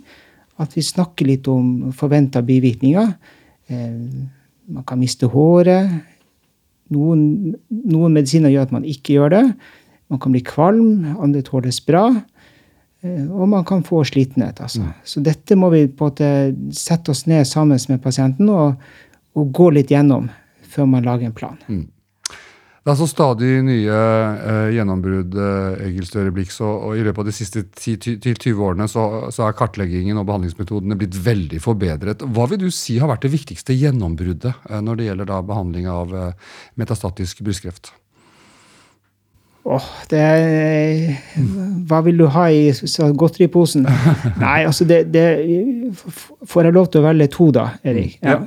At 0.61 0.75
vi 0.77 0.85
snakker 0.85 1.27
litt 1.27 1.49
om 1.51 1.91
forventa 1.95 2.43
bivirkninger. 2.45 3.15
Eh, 3.67 3.95
man 4.75 4.85
kan 4.87 5.01
miste 5.01 5.29
håret. 5.31 5.89
Noen, 6.93 7.55
noen, 7.69 8.13
medisiner 8.13 8.53
gjør 8.53 8.69
at 8.69 8.75
man 8.75 8.85
ikke 8.85 9.17
gjør 9.17 9.33
det. 9.33 9.43
Man 10.13 10.21
kan 10.21 10.33
bli 10.35 10.43
kvalm, 10.45 11.17
andre 11.17 11.41
tåles 11.45 11.79
bra. 11.81 12.05
Og 13.05 13.49
man 13.49 13.65
kan 13.65 13.83
få 13.85 14.03
slitenhet. 14.05 14.61
Altså. 14.61 14.81
Mm. 14.81 14.93
Så 15.05 15.21
dette 15.25 15.57
må 15.57 15.71
vi 15.73 15.83
på 15.89 16.07
en 16.07 16.13
måte 16.13 16.29
sette 16.77 17.13
oss 17.13 17.25
ned 17.29 17.45
sammen 17.49 17.81
med 17.89 18.01
pasienten 18.01 18.49
og, 18.53 18.79
og 19.37 19.51
gå 19.53 19.71
litt 19.73 19.93
gjennom 19.93 20.29
før 20.75 20.89
man 20.89 21.05
lager 21.05 21.29
en 21.29 21.35
plan. 21.37 21.57
Mm. 21.69 21.83
Det 22.85 22.93
er 22.93 22.97
så 22.99 23.05
stadig 23.09 23.47
nye 23.65 23.93
eh, 24.45 24.67
gjennombrudd, 24.75 25.33
eh, 25.41 25.79
Egil 25.87 26.05
Støre 26.05 26.29
Blix. 26.29 26.59
Og, 26.61 26.83
og, 26.85 26.91
i 26.93 27.01
løpet 27.01 27.23
av 27.23 27.29
de 27.31 27.33
siste 27.33 27.63
10-20 27.65 28.61
årene 28.61 28.85
så, 28.85 29.05
så, 29.33 29.47
er 29.47 29.57
kartleggingen 29.57 30.19
og 30.21 30.27
behandlingsmetodene 30.29 30.97
blitt 30.99 31.17
veldig 31.17 31.63
forbedret. 31.65 32.21
Hva 32.21 32.45
vil 32.51 32.61
du 32.61 32.67
si 32.69 32.99
har 33.01 33.09
vært 33.09 33.25
det 33.25 33.33
viktigste 33.33 33.73
gjennombruddet 33.73 34.51
eh, 34.69 34.83
når 34.85 35.01
det 35.01 35.09
gjelder 35.09 35.31
da 35.33 35.41
behandling 35.49 35.89
av 35.89 36.13
eh, 36.13 36.53
metastatisk 36.77 37.41
brystkreft? 37.47 37.89
Åh, 39.65 39.81
oh, 39.81 39.85
det 40.11 40.19
er 40.21 41.39
Hva 41.89 42.03
vil 42.05 42.19
du 42.21 42.27
ha 42.29 42.43
i 42.53 42.69
godteriposen? 43.17 43.87
Nei, 44.43 44.59
altså 44.61 44.85
det, 44.85 45.07
det, 45.09 45.25
Får 46.45 46.67
jeg 46.67 46.75
lov 46.75 46.91
til 46.93 47.01
å 47.01 47.07
velge 47.07 47.31
to, 47.33 47.49
da, 47.55 47.71
Erik? 47.81 48.19
Ja. 48.21 48.43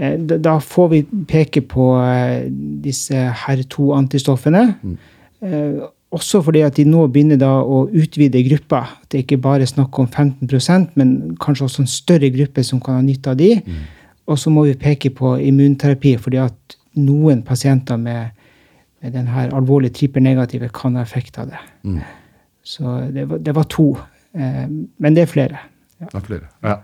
Eh, 0.00 0.16
da 0.16 0.56
får 0.64 0.88
vi 0.94 1.02
peke 1.28 1.60
på 1.68 1.90
eh, 2.00 2.48
disse 2.84 3.26
her 3.44 3.64
to 3.68 3.92
antistoffene. 3.96 4.64
Mm. 4.80 4.96
Eh, 5.44 5.82
også 6.12 6.42
fordi 6.44 6.60
at 6.64 6.76
de 6.76 6.84
nå 6.88 7.06
begynner 7.12 7.40
da 7.40 7.50
å 7.60 7.84
utvide 7.88 8.42
gruppa. 8.48 8.84
Det 9.12 9.26
ikke 9.26 9.40
bare 9.44 9.66
er 9.66 9.70
snakk 9.70 9.96
om 10.00 10.08
15% 10.08 10.96
men 11.00 11.36
kanskje 11.40 11.68
også 11.68 11.84
en 11.84 11.90
større 11.90 12.32
gruppe 12.32 12.64
som 12.64 12.80
kan 12.80 13.00
ha 13.00 13.04
nytte 13.04 13.32
av 13.32 13.40
de. 13.40 13.54
Mm. 13.60 13.82
Og 14.32 14.38
så 14.38 14.52
må 14.52 14.66
vi 14.68 14.78
peke 14.78 15.10
på 15.12 15.34
immunterapi, 15.40 16.16
fordi 16.20 16.40
at 16.40 16.76
noen 17.00 17.40
pasienter 17.44 18.00
med 18.00 18.32
denne 19.02 19.48
alvorlige 19.50 19.96
trippelnegative 19.98 20.70
kan 20.74 20.96
ha 20.98 21.02
effekt 21.02 21.38
av 21.42 21.50
det. 21.50 21.62
Mm. 21.82 22.00
Så 22.62 22.96
det 23.10 23.26
var, 23.30 23.42
det 23.42 23.54
var 23.56 23.66
to. 23.72 23.88
men 24.32 25.14
det 25.16 25.24
er 25.24 25.30
flere. 25.30 25.62
Ja. 25.98 26.06
Det 26.06 26.18
er 26.20 26.26
flere, 26.28 26.52
ja. 26.62 26.76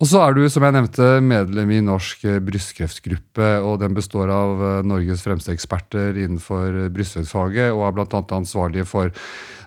Og 0.00 0.08
så 0.08 0.22
er 0.24 0.32
du, 0.32 0.46
som 0.48 0.64
jeg 0.64 0.72
nevnte, 0.72 1.06
medlem 1.20 1.72
i 1.76 1.82
Norsk 1.84 2.22
brystkreftgruppe. 2.46 3.48
og 3.60 3.82
Den 3.82 3.92
består 3.92 4.30
av 4.32 4.62
eh, 4.64 4.76
Norges 4.88 5.20
fremste 5.26 5.52
eksperter 5.52 6.16
innenfor 6.16 6.86
brystkreftsfaget, 6.94 7.68
og 7.76 7.84
er 7.84 7.98
bl.a. 7.98 8.22
ansvarlige 8.38 8.88
for 8.88 9.12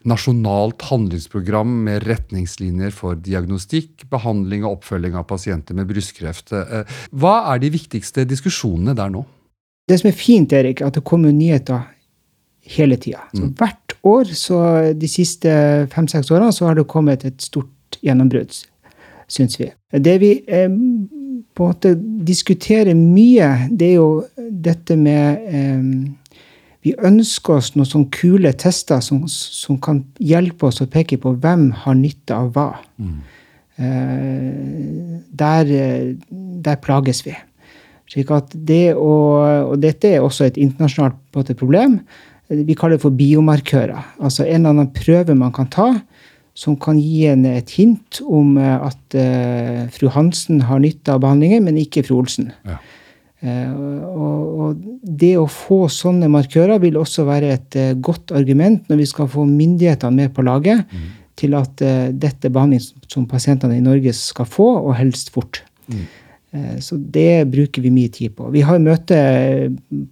nasjonalt 0.09 0.81
handlingsprogram 0.89 1.77
med 1.85 2.07
retningslinjer 2.09 2.95
for 2.97 3.21
diagnostikk, 3.21 4.07
behandling 4.09 4.65
og 4.65 4.79
oppfølging 4.79 5.13
av 5.21 5.29
pasienter 5.29 5.77
med 5.77 5.91
brystkreft. 5.91 6.49
Eh, 6.57 6.97
hva 7.13 7.35
er 7.53 7.61
de 7.61 7.69
viktigste 7.77 8.25
diskusjonene 8.25 8.97
der 8.97 9.13
nå? 9.13 9.21
Det 9.93 10.01
som 10.01 10.09
er 10.09 10.17
fint, 10.17 10.53
Erik, 10.57 10.81
er 10.81 10.89
at 10.89 10.97
det 10.97 11.05
kommer 11.05 11.33
nyheter 11.35 11.85
hele 12.73 12.97
tida. 12.97 13.21
Mm. 13.37 13.51
Hvert 13.59 13.97
år, 14.03 14.33
så 14.33 14.59
de 14.97 15.09
siste 15.11 15.53
fem-seks 15.93 16.31
årene, 16.33 16.53
så 16.55 16.71
har 16.71 16.79
det 16.79 16.89
kommet 16.89 17.25
et 17.27 17.45
stort 17.45 17.99
gjennombrudd 18.01 18.55
syns 19.33 19.59
vi. 19.59 19.69
Det 19.91 20.17
vi 20.21 20.33
eh, 20.47 20.69
på 21.53 21.63
en 21.63 21.71
måte 21.73 21.93
diskuterer 22.25 22.95
mye, 22.97 23.69
det 23.71 23.93
er 23.93 23.95
jo 23.99 24.49
dette 24.49 24.97
med 24.99 25.47
eh, 25.49 25.87
Vi 26.83 26.91
ønsker 26.99 27.61
oss 27.61 27.69
noen 27.77 27.87
sånne 27.87 28.11
kule 28.11 28.49
tester 28.59 28.99
som, 28.99 29.21
som, 29.31 29.77
kan 29.79 30.01
hjelpe 30.19 30.67
oss 30.67 30.81
å 30.83 30.87
peke 30.91 31.15
på 31.15 31.31
hvem 31.39 31.69
har 31.85 31.95
nytte 31.95 32.35
av 32.35 32.49
hva. 32.57 32.65
Mm. 32.99 33.21
Eh, 33.79 35.13
der, 35.31 35.71
der, 36.67 36.81
plages 36.83 37.23
vi. 37.23 37.37
Slik 38.11 38.31
at 38.35 38.51
det 38.53 38.93
å, 38.99 39.13
og 39.71 39.77
dette 39.81 40.11
er 40.11 40.23
også 40.23 40.47
et 40.47 40.59
internasjonalt 40.61 41.17
måte, 41.35 41.55
problem. 41.57 42.01
Vi 42.51 42.75
kaller 42.77 42.99
det 42.99 43.05
for 43.05 43.15
biomarkører. 43.15 44.17
Altså 44.21 44.43
en 44.43 44.59
eller 44.59 44.73
annen 44.73 44.91
prøve 44.93 45.35
man 45.37 45.53
kan 45.55 45.69
ta 45.71 45.87
som 46.53 46.75
kan 46.77 46.99
gi 47.01 47.25
en 47.31 47.45
et 47.49 47.71
hint 47.79 48.21
om 48.23 48.57
eh, 48.61 48.87
at 48.89 49.17
uh, 49.17 49.85
fru 49.93 50.09
Hansen 50.13 50.61
har 50.69 50.81
nytte 50.83 51.15
av 51.15 51.23
behandlingen, 51.23 51.65
men 51.65 51.79
ikke 51.81 52.05
fru 52.05 52.19
Olsen. 52.19 52.51
Ja. 52.67 52.77
Uh, 53.43 53.73
og, 54.07 54.51
og, 54.63 54.83
det 55.03 55.33
å 55.35 55.49
få 55.51 55.81
sånne 55.91 56.29
markører 56.31 56.79
vil 56.79 56.99
også 57.01 57.25
være 57.27 57.49
et 57.57 57.79
uh, 57.81 57.89
godt 57.97 58.31
argument 58.37 58.85
når 58.87 59.01
vi 59.01 59.09
skal 59.09 59.27
få 59.33 59.47
myndighetene 59.49 60.21
med 60.21 60.35
på 60.35 60.45
laget 60.45 60.85
mm. 60.87 61.09
til 61.41 61.57
at 61.57 61.81
dette 61.81 62.47
er 62.47 62.53
behandling 62.53 62.83
som 63.09 63.25
pasientene 63.27 63.79
i 63.79 63.83
Norge 63.83 64.13
skal 64.15 64.47
få, 64.47 64.69
og 64.85 64.93
helst 64.99 65.33
fort. 65.33 65.63
Mm. 65.89 66.05
Så 66.85 66.99
det 67.15 67.47
bruker 67.49 67.81
vi 67.81 67.89
mye 67.89 68.11
tid 68.13 68.35
på. 68.37 68.51
Vi 68.53 68.61
har 68.61 68.77
møte 68.77 69.17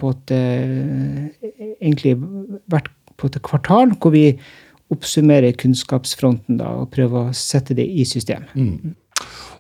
på 0.02 0.10
et, 0.10 0.32
egentlig 1.78 2.16
hvert 2.66 2.90
på 3.22 3.30
et 3.30 3.38
kvartal 3.46 3.94
hvor 4.02 4.16
vi 4.16 4.26
oppsummerer 4.92 5.54
kunnskapsfronten 5.60 6.58
da, 6.60 6.72
og 6.82 6.90
prøver 6.96 7.30
å 7.30 7.36
sette 7.38 7.78
det 7.78 7.86
i 7.86 8.06
system. 8.08 8.48
Mm. 8.56 8.96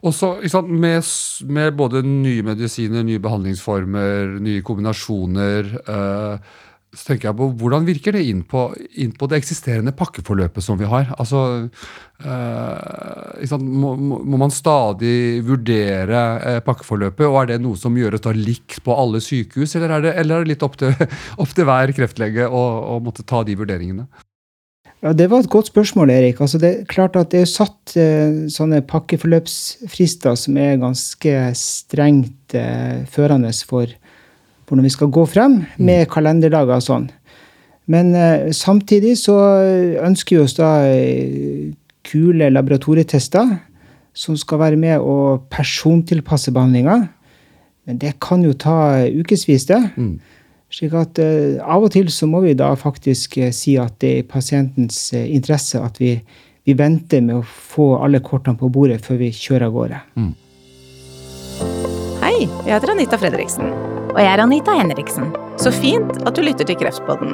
Og 0.01 0.15
så, 0.17 0.33
med, 0.65 1.05
med 1.45 1.77
både 1.77 2.01
nye 2.07 2.43
medisiner, 2.45 3.05
nye 3.05 3.21
behandlingsformer, 3.21 4.39
nye 4.41 4.63
kombinasjoner 4.65 5.69
eh, 5.79 6.51
så 6.91 7.07
tenker 7.07 7.29
jeg 7.29 7.37
på 7.39 7.47
Hvordan 7.61 7.85
virker 7.87 8.15
det 8.17 8.23
inn 8.27 8.41
på, 8.47 8.65
inn 8.99 9.13
på 9.15 9.27
det 9.31 9.39
eksisterende 9.39 9.93
pakkeforløpet 9.95 10.65
som 10.65 10.79
vi 10.79 10.89
har? 10.91 11.07
Altså, 11.15 11.69
eh, 12.19 13.53
må 13.63 13.93
må 13.95 14.39
man 14.41 14.51
stadig 14.51 15.39
vurdere 15.47 16.23
eh, 16.39 16.59
pakkeforløpet, 16.65 17.23
og 17.29 17.37
er 17.41 17.53
det 17.53 17.61
noe 17.63 17.79
som 17.79 17.95
gjøres 17.95 18.23
da 18.25 18.35
likt 18.35 18.81
på 18.83 18.97
alle 18.97 19.23
sykehus, 19.23 19.77
eller 19.79 19.95
er 19.95 20.03
det, 20.07 20.17
eller 20.19 20.41
er 20.41 20.43
det 20.43 20.55
litt 20.55 20.67
opp 20.67 20.75
til, 20.81 20.91
opp 21.41 21.55
til 21.55 21.69
hver 21.69 21.95
kreftlege 21.95 22.49
å, 22.49 22.65
å 22.97 22.99
måtte 23.03 23.23
ta 23.27 23.45
de 23.47 23.55
vurderingene? 23.59 24.09
Ja, 25.01 25.13
Det 25.17 25.31
var 25.31 25.41
et 25.41 25.49
godt 25.49 25.71
spørsmål, 25.71 26.11
Erik. 26.13 26.41
Altså, 26.43 26.59
det 26.61 26.69
er 26.69 26.89
klart 26.91 27.15
at 27.17 27.31
det 27.33 27.41
er 27.41 27.49
satt 27.49 27.95
eh, 27.97 28.45
sånne 28.53 28.83
pakkeforløpsfrister 28.85 30.35
som 30.37 30.59
er 30.61 30.77
ganske 30.83 31.37
strengt 31.57 32.53
eh, 32.53 33.01
førende 33.09 33.49
for, 33.65 33.89
for 34.71 34.79
når 34.79 34.87
vi 34.87 34.93
skal 34.93 35.11
gå 35.11 35.25
frem, 35.27 35.57
med 35.83 36.07
kalenderdager 36.07 36.79
og 36.79 36.85
sånn. 36.85 37.09
Men 37.91 38.13
eh, 38.15 38.51
samtidig 38.55 39.17
så 39.19 39.35
ønsker 39.99 40.37
vi 40.37 40.43
oss 40.45 40.55
da 40.55 40.69
eh, 40.87 41.73
kule 42.07 42.47
laboratorietester 42.53 43.57
som 44.15 44.37
skal 44.39 44.61
være 44.63 44.79
med 44.79 45.03
å 45.03 45.41
persontilpasse 45.51 46.53
behandlinga. 46.55 47.01
Men 47.87 47.99
det 47.99 48.13
kan 48.23 48.45
jo 48.47 48.53
ta 48.55 49.03
ukevis, 49.11 49.67
det. 49.67 49.81
Mm. 49.99 50.15
Slik 50.71 50.95
at 50.95 51.19
eh, 51.19 51.59
Av 51.59 51.83
og 51.83 51.91
til 51.91 52.07
så 52.13 52.29
må 52.31 52.43
vi 52.45 52.55
da 52.55 52.69
faktisk 52.79 53.35
eh, 53.41 53.51
si 53.55 53.75
at 53.81 53.97
det 53.99 54.11
er 54.11 54.21
i 54.23 54.29
pasientens 54.29 55.09
eh, 55.17 55.27
interesse 55.35 55.81
at 55.83 55.99
vi, 55.99 56.13
vi 56.63 56.77
venter 56.79 57.23
med 57.25 57.41
å 57.41 57.43
få 57.43 57.97
alle 57.99 58.23
kortene 58.23 58.55
på 58.59 58.71
bordet 58.71 59.01
før 59.03 59.19
vi 59.19 59.33
kjører 59.35 59.67
av 59.67 59.75
gårde. 59.75 59.99
Hei, 62.21 62.43
jeg 62.67 62.75
heter 62.75 62.91
Anita 62.93 63.17
Fredriksen. 63.17 63.71
Og 64.11 64.17
jeg 64.21 64.29
er 64.29 64.41
Anita 64.43 64.75
Henriksen. 64.77 65.31
Så 65.57 65.71
fint 65.73 66.19
at 66.21 66.35
du 66.37 66.43
lytter 66.45 66.67
til 66.69 66.77
Kreftpodden. 66.77 67.33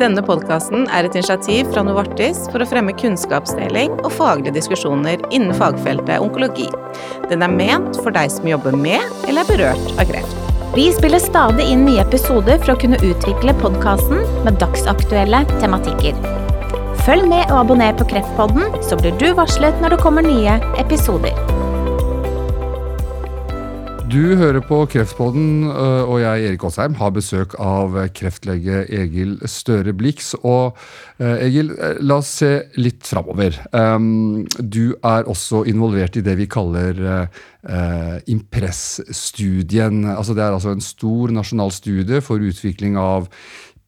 Denne 0.00 0.24
podkasten 0.26 0.88
er 0.90 1.06
et 1.06 1.14
initiativ 1.14 1.70
fra 1.70 1.84
Novartis 1.86 2.40
for 2.50 2.58
å 2.58 2.66
fremme 2.66 2.94
kunnskapsdeling 2.98 3.94
og 4.00 4.10
faglige 4.16 4.56
diskusjoner 4.56 5.22
innen 5.30 5.54
fagfeltet 5.54 6.24
onkologi. 6.24 6.66
Den 7.30 7.46
er 7.46 7.54
ment 7.54 8.00
for 8.00 8.10
deg 8.16 8.34
som 8.34 8.50
jobber 8.50 8.74
med 8.74 8.98
eller 9.28 9.44
er 9.44 9.52
berørt 9.52 9.94
av 9.94 10.10
kreft. 10.10 10.50
Vi 10.74 10.88
spiller 10.96 11.22
stadig 11.22 11.68
inn 11.70 11.86
nye 11.86 12.02
episoder 12.02 12.58
for 12.64 12.74
å 12.74 12.78
kunne 12.82 12.98
utvikle 13.06 13.54
podkasten 13.62 14.26
med 14.42 14.58
dagsaktuelle 14.58 15.44
tematikker. 15.60 16.18
Følg 17.06 17.30
med 17.30 17.46
og 17.46 17.62
abonner 17.62 17.94
på 17.94 18.10
Kreftpodden, 18.10 18.74
så 18.82 18.98
blir 18.98 19.14
du 19.22 19.30
varslet 19.38 19.78
når 19.78 19.94
det 19.94 20.02
kommer 20.02 20.26
nye 20.26 20.58
episoder. 20.82 21.59
Du 24.10 24.34
hører 24.34 24.58
på 24.66 24.80
Kreftpodden, 24.90 25.68
øh, 25.70 26.08
og 26.08 26.16
jeg, 26.20 26.46
Erik 26.48 26.64
Aasheim, 26.66 26.96
har 26.98 27.12
besøk 27.14 27.52
av 27.62 27.94
kreftlege 28.16 28.80
Egil 28.90 29.36
Støre 29.46 29.92
Blix. 29.94 30.32
Og 30.40 30.74
øh, 31.20 31.36
Egil, 31.44 31.70
øh, 31.76 32.00
la 32.02 32.16
oss 32.18 32.32
se 32.40 32.48
litt 32.74 33.06
framover. 33.06 33.60
Um, 33.70 34.48
Du 34.58 34.96
er 35.04 35.28
også 35.30 35.62
involvert 35.70 36.16
i 36.16 36.24
det 36.26 36.34
vi 36.38 36.48
kaller 36.50 37.28
Impress-studien. 38.26 40.04
Altså, 40.16 40.34
det 40.34 40.42
er 40.42 40.56
altså 40.56 40.74
en 40.74 40.80
stor 40.80 41.30
nasjonal 41.30 41.70
studie 41.70 42.20
for 42.20 42.42
utvikling 42.42 42.96
av 42.98 43.28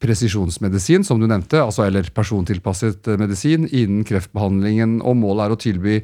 presisjonsmedisin, 0.03 1.05
som 1.07 1.21
du 1.21 1.27
nevnte, 1.29 1.61
altså 1.63 1.85
eller 1.87 2.09
persontilpasset 2.15 3.07
eh, 3.07 3.19
medisin 3.21 3.67
innen 3.69 4.03
kreftbehandlingen. 4.07 4.99
og 5.01 5.17
Målet 5.21 5.45
er 5.45 5.55
å 5.55 5.59
tilby 5.63 5.97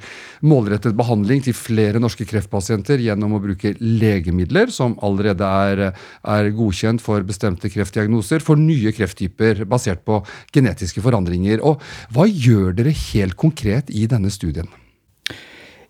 målrettet 0.47 0.97
behandling 0.99 1.43
til 1.45 1.57
flere 1.57 2.01
norske 2.01 2.27
kreftpasienter 2.29 3.01
gjennom 3.03 3.35
å 3.35 3.43
bruke 3.43 3.75
legemidler 3.79 4.71
som 4.73 4.97
allerede 5.05 5.45
er, 5.45 5.85
er 6.23 6.51
godkjent 6.55 7.03
for 7.03 7.25
bestemte 7.27 7.71
kreftdiagnoser, 7.73 8.43
for 8.45 8.59
nye 8.59 8.93
krefttyper 8.95 9.65
basert 9.69 10.05
på 10.07 10.21
genetiske 10.55 11.03
forandringer. 11.03 11.63
Og 11.63 11.81
Hva 12.15 12.27
gjør 12.29 12.71
dere 12.77 12.95
helt 13.11 13.37
konkret 13.39 13.91
i 13.91 14.07
denne 14.09 14.31
studien? 14.33 14.69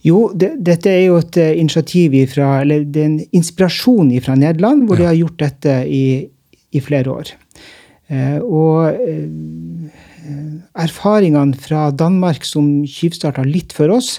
Jo, 0.06 0.30
det, 0.32 0.54
dette 0.64 0.92
er 0.92 1.02
jo 1.10 1.18
et 1.20 1.38
eh, 1.40 1.58
initiativ 1.60 2.16
ifra, 2.16 2.62
eller 2.64 2.86
det 2.88 3.02
er 3.02 3.10
en 3.10 3.20
inspirasjon 3.36 4.14
fra 4.24 4.38
Nederland, 4.40 4.86
hvor 4.88 5.00
de 5.00 5.10
har 5.10 5.18
gjort 5.18 5.42
dette 5.42 5.76
i, 5.92 6.04
i 6.72 6.84
flere 6.84 7.12
år. 7.12 7.34
Eh, 8.10 8.42
og 8.42 8.98
eh, 9.06 9.90
erfaringene 10.82 11.58
fra 11.62 11.90
Danmark 11.94 12.46
som 12.48 12.82
tyvstarta 12.90 13.46
litt 13.46 13.76
for 13.78 13.94
oss, 13.94 14.18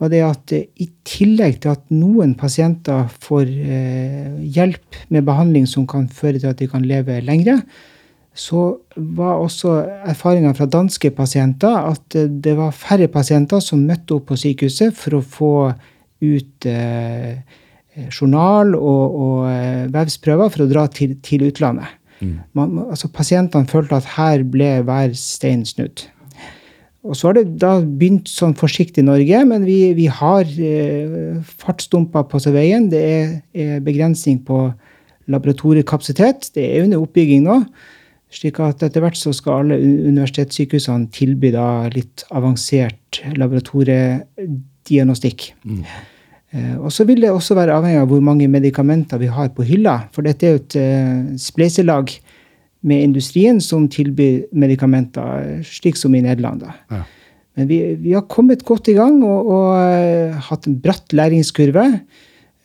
var 0.00 0.12
det 0.12 0.22
at 0.24 0.54
eh, 0.56 0.66
i 0.80 0.88
tillegg 1.04 1.60
til 1.60 1.74
at 1.74 1.84
noen 1.92 2.32
pasienter 2.40 3.10
får 3.20 3.52
hjelp 4.56 5.00
med 5.12 5.28
behandling 5.28 5.68
som 5.68 5.86
kan 5.90 6.08
føre 6.08 6.40
til 6.40 6.52
at 6.52 6.60
de 6.62 6.70
kan 6.70 6.86
leve 6.88 7.20
lengre, 7.26 7.60
så 8.32 8.78
var 8.94 9.42
også 9.42 9.74
erfaringene 10.08 10.54
fra 10.56 10.68
danske 10.70 11.10
pasienter 11.12 11.90
at 11.90 12.14
det 12.14 12.54
var 12.56 12.72
færre 12.72 13.10
pasienter 13.10 13.60
som 13.60 13.82
møtte 13.84 14.16
opp 14.16 14.30
på 14.30 14.38
sykehuset 14.38 14.94
for 14.96 15.18
å 15.18 15.24
få 15.26 15.54
ut 16.24 16.68
eh, 16.70 17.42
journal 18.14 18.72
og, 18.78 19.16
og 19.20 19.90
vevsprøver 19.92 20.52
for 20.54 20.64
å 20.64 20.70
dra 20.70 20.86
til, 20.94 21.18
til 21.26 21.50
utlandet. 21.50 21.99
Man, 22.56 22.78
altså 22.90 23.08
pasientene 23.12 23.68
følte 23.70 23.96
at 23.96 24.08
her 24.16 24.44
ble 24.44 24.80
hver 24.86 25.14
stein 25.18 25.64
snudd. 25.68 25.98
Og 27.00 27.16
så 27.16 27.30
har 27.30 27.38
det 27.38 27.56
da 27.62 27.78
begynt 27.80 28.28
sånn 28.28 28.52
forsiktig 28.60 29.00
i 29.00 29.06
Norge, 29.06 29.38
men 29.48 29.62
vi, 29.64 29.94
vi 29.96 30.04
har 30.12 30.44
eh, 30.44 31.40
fartsdumper 31.62 32.26
på 32.28 32.36
veien. 32.52 32.90
Det 32.92 33.00
er, 33.00 33.40
er 33.56 33.80
begrensning 33.84 34.42
på 34.44 34.66
laboratoriekapasitet. 35.30 36.50
Det 36.56 36.64
er 36.66 36.82
under 36.84 36.98
oppbygging 37.00 37.42
nå. 37.46 37.56
Slik 38.30 38.60
at 38.62 38.82
etter 38.86 39.00
hvert 39.02 39.18
så 39.18 39.32
skal 39.34 39.52
alle 39.64 39.76
universitetssykehusene 39.80 41.10
tilby 41.14 41.50
da 41.56 41.88
litt 41.94 42.24
avansert 42.36 43.20
laboratoriediagnostikk. 43.38 45.40
Eh, 45.66 45.70
og 46.82 46.90
så 46.90 47.06
vil 47.06 47.22
det 47.22 47.30
også 47.30 47.54
være 47.54 47.76
avhengig 47.78 48.00
av 48.02 48.10
hvor 48.10 48.22
mange 48.26 48.48
medikamenter 48.50 49.20
vi 49.22 49.30
har 49.30 49.52
på 49.54 49.66
hylla. 49.66 50.08
For 50.14 50.26
dette 50.26 50.46
er 50.46 50.56
jo 50.56 50.62
et 50.64 50.76
eh, 50.80 51.36
spleiselag 51.38 52.10
med 52.90 53.04
industrien 53.04 53.60
som 53.62 53.86
tilbyr 53.92 54.48
medikamenter, 54.56 55.60
slik 55.68 56.00
som 56.00 56.14
i 56.16 56.22
Nederland. 56.24 56.64
Ja. 56.90 57.04
Men 57.58 57.68
vi, 57.68 57.78
vi 58.00 58.16
har 58.16 58.26
kommet 58.30 58.64
godt 58.66 58.88
i 58.90 58.96
gang 58.96 59.20
og, 59.26 59.52
og 59.52 59.70
eh, 59.78 60.42
hatt 60.48 60.66
en 60.66 60.78
bratt 60.82 61.14
læringskurve. 61.14 61.86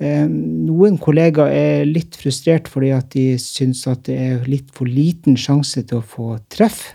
Eh, 0.02 0.26
noen 0.30 0.98
kollegaer 1.02 1.54
er 1.54 1.88
litt 1.88 2.18
frustrert 2.20 2.70
fordi 2.72 2.92
at 2.96 3.10
de 3.16 3.28
syns 3.42 3.86
at 3.92 4.06
det 4.10 4.18
er 4.18 4.50
litt 4.50 4.72
for 4.76 4.90
liten 4.90 5.38
sjanse 5.40 5.84
til 5.84 6.02
å 6.02 6.06
få 6.16 6.36
treff. 6.52 6.88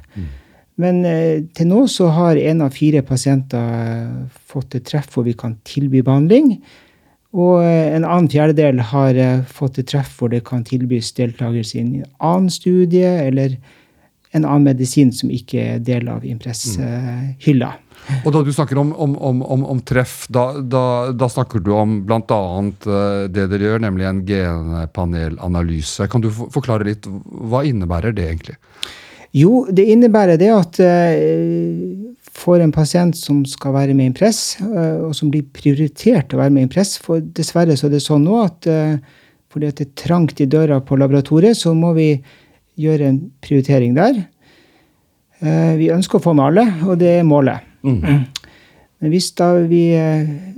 Men 0.80 1.02
eh, 1.08 1.42
til 1.56 1.68
nå 1.70 1.84
så 1.90 2.10
har 2.14 2.40
én 2.40 2.62
av 2.64 2.72
fire 2.76 3.02
pasienter 3.06 3.74
eh, 3.80 4.38
fått 4.50 4.78
et 4.78 4.86
treff 4.88 5.10
hvor 5.14 5.26
vi 5.26 5.36
kan 5.38 5.58
tilby 5.68 6.02
behandling. 6.06 6.54
Og 7.36 7.60
eh, 7.64 7.90
en 7.96 8.06
annen 8.06 8.30
fjerdedel 8.32 8.80
har 8.92 9.20
fått 9.50 9.82
et 9.82 9.90
treff 9.90 10.16
hvor 10.18 10.32
det 10.32 10.44
kan 10.48 10.64
tilbys 10.66 11.12
deltakelse 11.18 11.76
i 11.76 11.84
en 11.84 11.92
annen 12.16 12.50
studie 12.52 13.12
eller 13.26 13.58
en 14.30 14.44
annen 14.46 14.68
medisin 14.68 15.10
som 15.12 15.30
ikke 15.34 15.62
er 15.74 15.80
del 15.82 16.06
av 16.08 16.22
Impress-hylla. 16.26 17.72
Og 18.22 18.30
da 18.32 18.40
du 18.46 18.52
snakker 18.54 18.78
om, 18.80 18.92
om, 18.94 19.16
om, 19.42 19.64
om 19.74 19.80
treff, 19.84 20.22
da, 20.32 20.44
da, 20.62 20.84
da 21.12 21.28
snakker 21.28 21.60
du 21.66 21.72
om 21.74 21.98
bl.a. 22.06 22.38
det 23.28 23.48
dere 23.50 23.66
gjør, 23.66 23.82
nemlig 23.82 24.06
en 24.08 24.22
genpanelanalyse. 24.30 26.06
Kan 26.08 26.22
du 26.24 26.30
forklare 26.30 26.86
litt, 26.86 27.10
hva 27.10 27.64
innebærer 27.66 28.14
det 28.16 28.28
egentlig? 28.30 28.56
Jo, 29.36 29.66
det 29.70 29.84
innebærer 29.92 30.38
det 30.40 30.48
at 30.50 30.80
eh, 30.82 32.16
for 32.40 32.58
en 32.62 32.72
pasient 32.74 33.14
som 33.18 33.44
skal 33.46 33.74
være 33.76 33.94
med 33.94 34.10
i 34.10 34.16
press, 34.18 34.56
eh, 34.64 34.98
og 35.06 35.14
som 35.14 35.30
blir 35.30 35.44
prioritert 35.54 36.34
å 36.34 36.40
være 36.40 36.54
med 36.56 36.66
i 36.66 36.72
press, 36.72 36.96
For 36.98 37.20
dessverre 37.22 37.76
så 37.78 37.86
er 37.86 37.94
det 37.94 38.02
sånn 38.02 38.24
nå 38.26 38.40
at 38.42 38.66
eh, 38.70 38.96
fordi 39.50 39.66
at 39.70 39.78
det 39.80 39.86
er 39.88 39.96
trangt 40.06 40.40
i 40.42 40.46
døra 40.50 40.80
på 40.86 40.98
laboratoriet, 40.98 41.58
så 41.58 41.72
må 41.74 41.92
vi 41.96 42.12
gjøre 42.80 43.08
en 43.10 43.16
prioritering 43.42 43.96
der. 43.98 44.20
Eh, 45.42 45.72
vi 45.80 45.88
ønsker 45.94 46.18
å 46.20 46.22
få 46.22 46.34
med 46.38 46.50
alle, 46.50 46.66
og 46.86 46.98
det 47.00 47.16
er 47.20 47.26
målet. 47.26 47.66
Men 49.00 49.08
hvis 49.14 49.30
da 49.38 49.46
vi, 49.64 49.86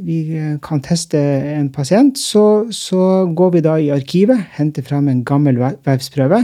vi 0.03 0.17
kan 0.65 0.81
teste 0.83 1.21
en 1.55 1.69
pasient, 1.71 2.19
så, 2.19 2.67
så 2.75 3.23
går 3.39 3.53
vi 3.55 3.61
da 3.63 3.77
i 3.79 3.93
arkivet, 3.95 4.41
henter 4.57 4.83
fram 4.83 5.07
en 5.13 5.21
gammel 5.25 5.61
ve- 5.61 5.77
vevsprøve. 5.87 6.41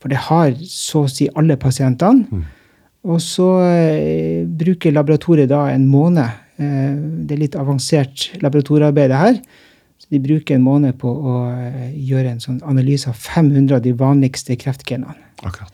For 0.00 0.12
det 0.12 0.22
har 0.30 0.54
så 0.64 1.04
å 1.04 1.12
si 1.12 1.28
alle 1.36 1.58
pasientene. 1.60 2.44
Og 3.10 3.20
så 3.24 3.48
eh, 3.64 4.44
bruker 4.44 4.92
laboratoriet 4.92 5.48
da 5.52 5.66
en 5.72 5.86
måned. 5.88 6.40
Eh, 6.60 6.92
det 7.28 7.36
er 7.36 7.44
litt 7.46 7.56
avansert 7.56 8.30
laboratoriearbeid 8.42 9.14
her. 9.16 9.40
Så 10.00 10.08
de 10.12 10.20
bruker 10.24 10.56
en 10.56 10.64
måned 10.64 10.96
på 11.00 11.08
å 11.08 11.38
eh, 11.52 11.94
gjøre 11.96 12.34
en 12.34 12.44
sånn 12.44 12.60
analyse 12.68 13.08
av 13.08 13.16
500 13.16 13.78
av 13.78 13.84
de 13.84 13.96
vanligste 13.96 14.56
kreftgenene. 14.60 15.16
Akkurat. 15.44 15.72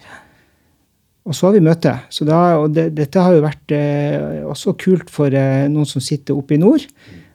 Og 1.27 1.35
så 1.35 1.49
har 1.49 1.57
vi 1.57 1.65
møte. 1.67 1.93
Så 2.15 2.27
da, 2.27 2.41
og 2.63 2.75
det, 2.77 2.93
dette 2.95 3.23
har 3.23 3.35
jo 3.35 3.43
vært 3.43 3.75
eh, 3.75 4.43
også 4.47 4.77
kult 4.79 5.11
for 5.11 5.35
eh, 5.35 5.67
noen 5.71 5.89
som 5.89 6.03
sitter 6.03 6.39
oppe 6.39 6.55
i 6.55 6.61
nord. 6.63 6.87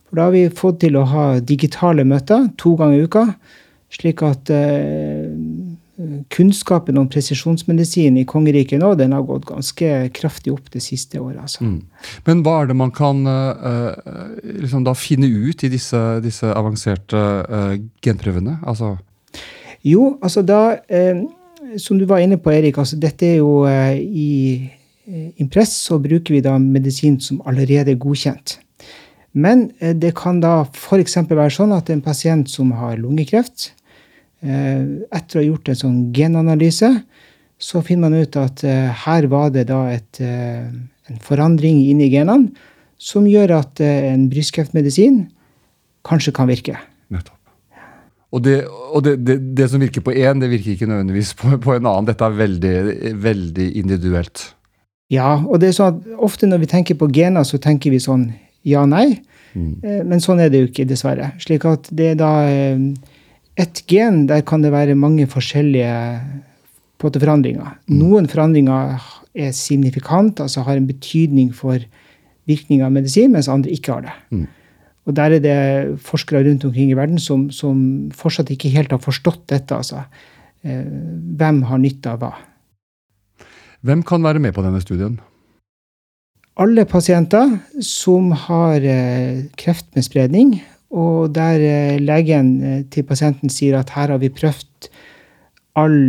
For 0.08 0.19
da 0.19 0.30
har 0.30 0.36
vi 0.36 0.45
fått 0.56 0.80
til 0.86 0.95
å 0.99 1.08
ha 1.12 1.25
digitale 1.43 2.06
møter 2.08 2.47
to 2.60 2.77
ganger 2.80 3.01
i 3.01 3.08
uka, 3.08 3.25
slik 3.91 4.23
at 4.23 4.51
eh, 4.56 5.20
kunnskapen 6.29 6.97
om 6.97 7.07
presisjonsmedisin 7.09 8.17
i 8.17 8.25
kongeriket 8.27 8.79
nå, 8.81 8.93
den 8.99 9.13
har 9.15 9.25
gått 9.27 9.45
ganske 9.49 9.89
kraftig 10.15 10.53
opp 10.53 10.71
det 10.73 10.81
siste 10.83 11.19
året. 11.21 11.41
Altså. 11.43 11.65
Mm. 11.65 11.81
Men 12.27 12.43
hva 12.45 12.61
er 12.61 12.71
det 12.71 12.77
man 12.79 12.93
kan 12.95 13.21
uh, 13.27 13.91
liksom 14.61 14.85
da 14.87 14.95
finne 14.97 15.29
ut 15.29 15.65
i 15.65 15.71
disse, 15.71 15.99
disse 16.23 16.49
avanserte 16.55 17.21
uh, 17.45 17.75
genprøvene? 18.03 18.59
Altså 18.61 18.95
jo, 19.87 20.15
altså 20.21 20.43
da 20.45 20.77
uh, 20.77 21.21
Som 21.79 21.97
du 21.97 22.03
var 22.05 22.19
inne 22.19 22.35
på, 22.37 22.51
Erik, 22.51 22.77
altså 22.77 22.97
dette 22.99 23.25
er 23.25 23.37
jo 23.37 23.63
i 23.63 24.69
Impress 25.39 25.71
så 25.85 25.97
bruker 26.03 26.33
vi 26.33 26.41
da 26.43 26.57
medisin 26.59 27.15
som 27.23 27.39
allerede 27.47 27.93
er 27.93 27.99
godkjent. 27.99 28.57
Men 29.31 29.69
det 29.79 30.11
kan 30.19 30.41
da 30.43 30.65
f.eks. 30.65 31.15
være 31.29 31.53
sånn 31.55 31.71
at 31.71 31.89
en 31.89 32.03
pasient 32.03 32.51
som 32.51 32.73
har 32.75 32.99
lungekreft, 32.99 33.69
etter 34.41 35.38
å 35.38 35.41
ha 35.41 35.45
gjort 35.45 35.69
en 35.69 35.77
sånn 35.77 35.99
genanalyse, 36.15 36.89
så 37.62 37.82
finner 37.86 38.10
man 38.10 38.23
ut 38.25 38.38
at 38.41 38.63
eh, 38.65 38.89
her 39.04 39.27
var 39.30 39.51
det 39.54 39.67
da 39.69 39.84
et, 39.93 40.21
en 40.21 41.21
forandring 41.21 41.84
inni 41.91 42.10
genene 42.10 42.49
som 43.01 43.27
gjør 43.30 43.54
at 43.60 43.82
en 43.86 44.27
brystkreftmedisin 44.30 45.23
kanskje 46.06 46.34
kan 46.38 46.49
virke. 46.49 46.77
Nettopp. 47.13 47.38
Og, 48.32 48.39
det, 48.45 48.62
og 48.65 49.04
det, 49.04 49.17
det, 49.27 49.36
det, 49.58 49.67
som 49.69 49.82
virker 49.84 50.04
på 50.06 50.13
én, 50.15 50.39
det 50.39 50.47
virker 50.51 50.75
ikke 50.75 50.88
nødvendigvis 50.88 51.34
på, 51.39 51.58
på 51.60 51.75
en 51.75 51.88
annen. 51.89 52.08
Dette 52.08 52.27
er 52.27 52.38
veldig, 52.38 52.75
veldig 53.19 53.67
individuelt. 53.82 54.45
Ja, 55.12 55.34
og 55.43 55.60
det 55.60 55.71
er 55.71 55.75
sånn 55.75 55.97
at 55.97 56.21
ofte 56.23 56.47
når 56.47 56.63
vi 56.63 56.69
tenker 56.71 56.95
på 56.99 57.10
gener, 57.12 57.43
så 57.43 57.60
tenker 57.60 57.91
vi 57.91 57.99
sånn 57.99 58.30
ja-nei. 58.67 59.19
Mm. 59.51 59.73
Eh, 59.84 60.04
men 60.08 60.23
sånn 60.23 60.39
er 60.39 60.51
det 60.51 60.62
jo 60.62 60.69
ikke, 60.69 60.88
dessverre. 60.88 61.34
Slik 61.43 61.67
at 61.67 61.91
det 61.91 62.13
er 62.13 62.21
da 62.21 62.32
eh, 62.47 62.80
ett 63.59 63.83
gen, 63.87 64.25
der 64.29 64.43
kan 64.47 64.63
det 64.63 64.71
være 64.71 64.95
mange 64.95 65.27
forskjellige 65.29 65.91
forandringer. 67.01 67.75
Mm. 67.89 67.97
Noen 67.97 68.29
forandringer 68.29 69.01
er 69.33 69.51
signifikante, 69.55 70.45
altså 70.45 70.63
har 70.67 70.77
en 70.77 70.87
betydning 70.87 71.51
for 71.55 71.81
virkning 72.49 72.83
av 72.85 72.91
medisin, 72.93 73.31
mens 73.33 73.49
andre 73.51 73.73
ikke 73.73 73.95
har 73.95 74.05
det. 74.07 74.15
Mm. 74.31 74.47
Og 75.09 75.17
der 75.17 75.37
er 75.37 75.41
det 75.41 75.57
forskere 76.05 76.43
rundt 76.45 76.65
omkring 76.67 76.91
i 76.91 76.97
verden 76.97 77.19
som, 77.19 77.49
som 77.49 78.11
fortsatt 78.13 78.51
ikke 78.53 78.69
helt 78.73 78.93
har 78.93 79.01
forstått 79.01 79.47
dette. 79.49 79.73
altså. 79.73 80.03
Eh, 80.61 80.85
hvem 81.37 81.63
har 81.65 81.81
nytte 81.81 82.13
av 82.13 82.21
hva? 82.21 82.31
Hvem 83.81 84.03
kan 84.05 84.21
være 84.21 84.41
med 84.43 84.53
på 84.53 84.61
denne 84.61 84.81
studien? 84.83 85.17
Alle 86.61 86.85
pasienter 86.85 87.55
som 87.81 88.29
har 88.45 88.83
eh, 88.85 89.47
kreft 89.57 89.87
med 89.95 90.05
spredning, 90.05 90.59
og 90.91 91.32
der 91.36 91.63
eh, 91.63 91.99
legen 92.04 92.54
eh, 92.63 92.80
til 92.91 93.08
pasienten 93.08 93.51
sier 93.51 93.80
at 93.80 93.93
her 93.95 94.12
har 94.12 94.19
vi 94.21 94.32
prøvd 94.34 94.89
all 95.80 95.99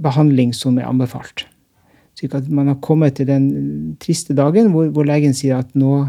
behandling 0.00 0.54
som 0.54 0.78
er 0.78 0.88
anbefalt. 0.88 1.46
Slik 2.18 2.36
at 2.38 2.48
man 2.52 2.70
har 2.70 2.78
kommet 2.84 3.18
til 3.18 3.26
den 3.26 3.50
triste 4.02 4.36
dagen 4.36 4.70
hvor, 4.74 4.90
hvor 4.94 5.08
legen 5.08 5.34
sier 5.36 5.58
at 5.58 5.74
nå, 5.74 6.04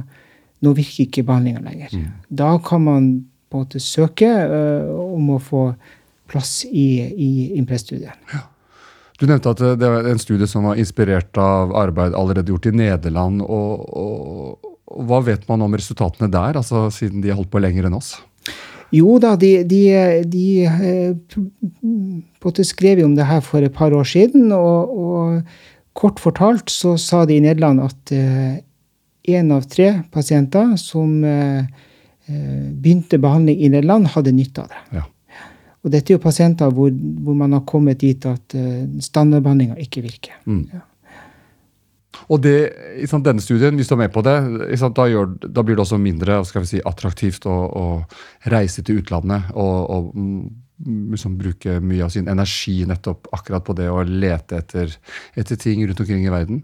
nå 0.61 0.73
virker 0.77 1.07
ikke 1.07 1.25
behandlinga 1.25 1.63
lenger. 1.65 1.95
Mm. 1.95 2.07
Da 2.29 2.53
kan 2.63 2.85
man 2.85 3.11
på 3.51 3.59
en 3.59 3.65
måte 3.65 3.81
søke 3.83 4.29
uh, 4.29 4.91
om 4.95 5.33
å 5.35 5.41
få 5.43 5.63
plass 6.31 6.61
i, 6.69 7.03
i 7.11 7.31
Impress-studien. 7.59 8.15
Ja. 8.31 8.45
Du 9.19 9.27
nevnte 9.27 9.51
at 9.51 9.59
det 9.77 9.89
var 9.91 10.07
en 10.07 10.21
studie 10.21 10.47
som 10.49 10.65
var 10.65 10.79
inspirert 10.81 11.35
av 11.37 11.75
arbeid 11.77 12.15
allerede 12.17 12.53
gjort 12.53 12.69
i 12.71 12.73
Nederland. 12.73 13.43
Og, 13.43 13.83
og 13.91 14.70
hva 15.07 15.21
vet 15.23 15.47
man 15.49 15.61
om 15.65 15.75
resultatene 15.77 16.29
der, 16.31 16.57
altså 16.59 16.89
siden 16.93 17.23
de 17.23 17.31
har 17.31 17.39
holdt 17.39 17.51
på 17.53 17.61
lenger 17.63 17.87
enn 17.87 17.97
oss? 17.97 18.15
Jo 18.91 19.15
da, 19.23 19.37
de, 19.39 19.63
de, 19.63 19.83
de 20.27 20.45
eh, 20.67 22.63
skrev 22.67 22.99
jo 22.99 23.07
om 23.07 23.15
det 23.15 23.27
her 23.29 23.43
for 23.45 23.63
et 23.63 23.73
par 23.75 23.95
år 23.95 24.07
siden. 24.07 24.51
Og, 24.51 24.91
og, 24.91 25.53
kort 25.95 26.21
fortalt 26.23 26.71
så 26.71 26.95
sa 26.99 27.25
de 27.27 27.35
i 27.35 27.43
Nederland 27.43 27.81
at 27.83 28.11
én 28.15 29.49
uh, 29.51 29.55
av 29.57 29.65
tre 29.67 29.89
pasienter 30.11 30.77
som 30.79 31.17
uh, 31.19 31.63
begynte 32.27 33.19
behandling 33.19 33.59
i 33.59 33.71
Nederland, 33.73 34.07
hadde 34.13 34.31
nytte 34.31 34.63
av 34.63 34.69
det. 34.71 35.01
Ja. 35.01 35.03
Og 35.83 35.91
dette 35.91 36.13
er 36.13 36.15
jo 36.15 36.23
pasienter 36.23 36.71
hvor, 36.71 36.93
hvor 36.95 37.35
man 37.35 37.57
har 37.57 37.65
kommet 37.67 37.99
dit 37.99 38.23
at 38.29 38.55
standardbehandlinga 39.03 39.75
ikke 39.83 40.03
virker. 40.05 40.37
Mm. 40.45 40.63
Ja. 40.71 40.85
Og 42.29 42.41
det, 42.43 42.55
sant, 43.09 43.25
denne 43.25 43.43
studien, 43.43 43.75
hvis 43.77 43.89
du 43.89 43.95
er 43.95 44.03
med 44.03 44.13
på 44.13 44.23
det, 44.25 44.37
sant, 44.79 44.95
da, 44.97 45.07
gjør, 45.09 45.31
da, 45.47 45.63
blir 45.63 45.77
det 45.77 45.85
også 45.85 45.99
mindre 46.01 46.41
si, 46.67 46.81
attraktivt 46.85 47.47
å, 47.49 47.55
å 47.67 47.85
reise 48.51 48.83
til 48.85 49.01
utlandet 49.01 49.53
og, 49.55 49.77
og 49.89 50.11
mm, 50.15 50.41
liksom, 51.15 51.37
bruke 51.39 51.79
mye 51.83 52.05
av 52.05 52.13
sin 52.13 52.29
energi 52.31 52.81
nettopp 52.89 53.31
akkurat 53.35 53.65
på 53.65 53.77
det 53.77 53.89
å 53.91 54.03
lete 54.05 54.61
etter, 54.61 54.93
etter 55.35 55.59
ting 55.59 55.85
rundt 55.85 56.03
omkring 56.03 56.27
i 56.27 56.33
verden? 56.33 56.63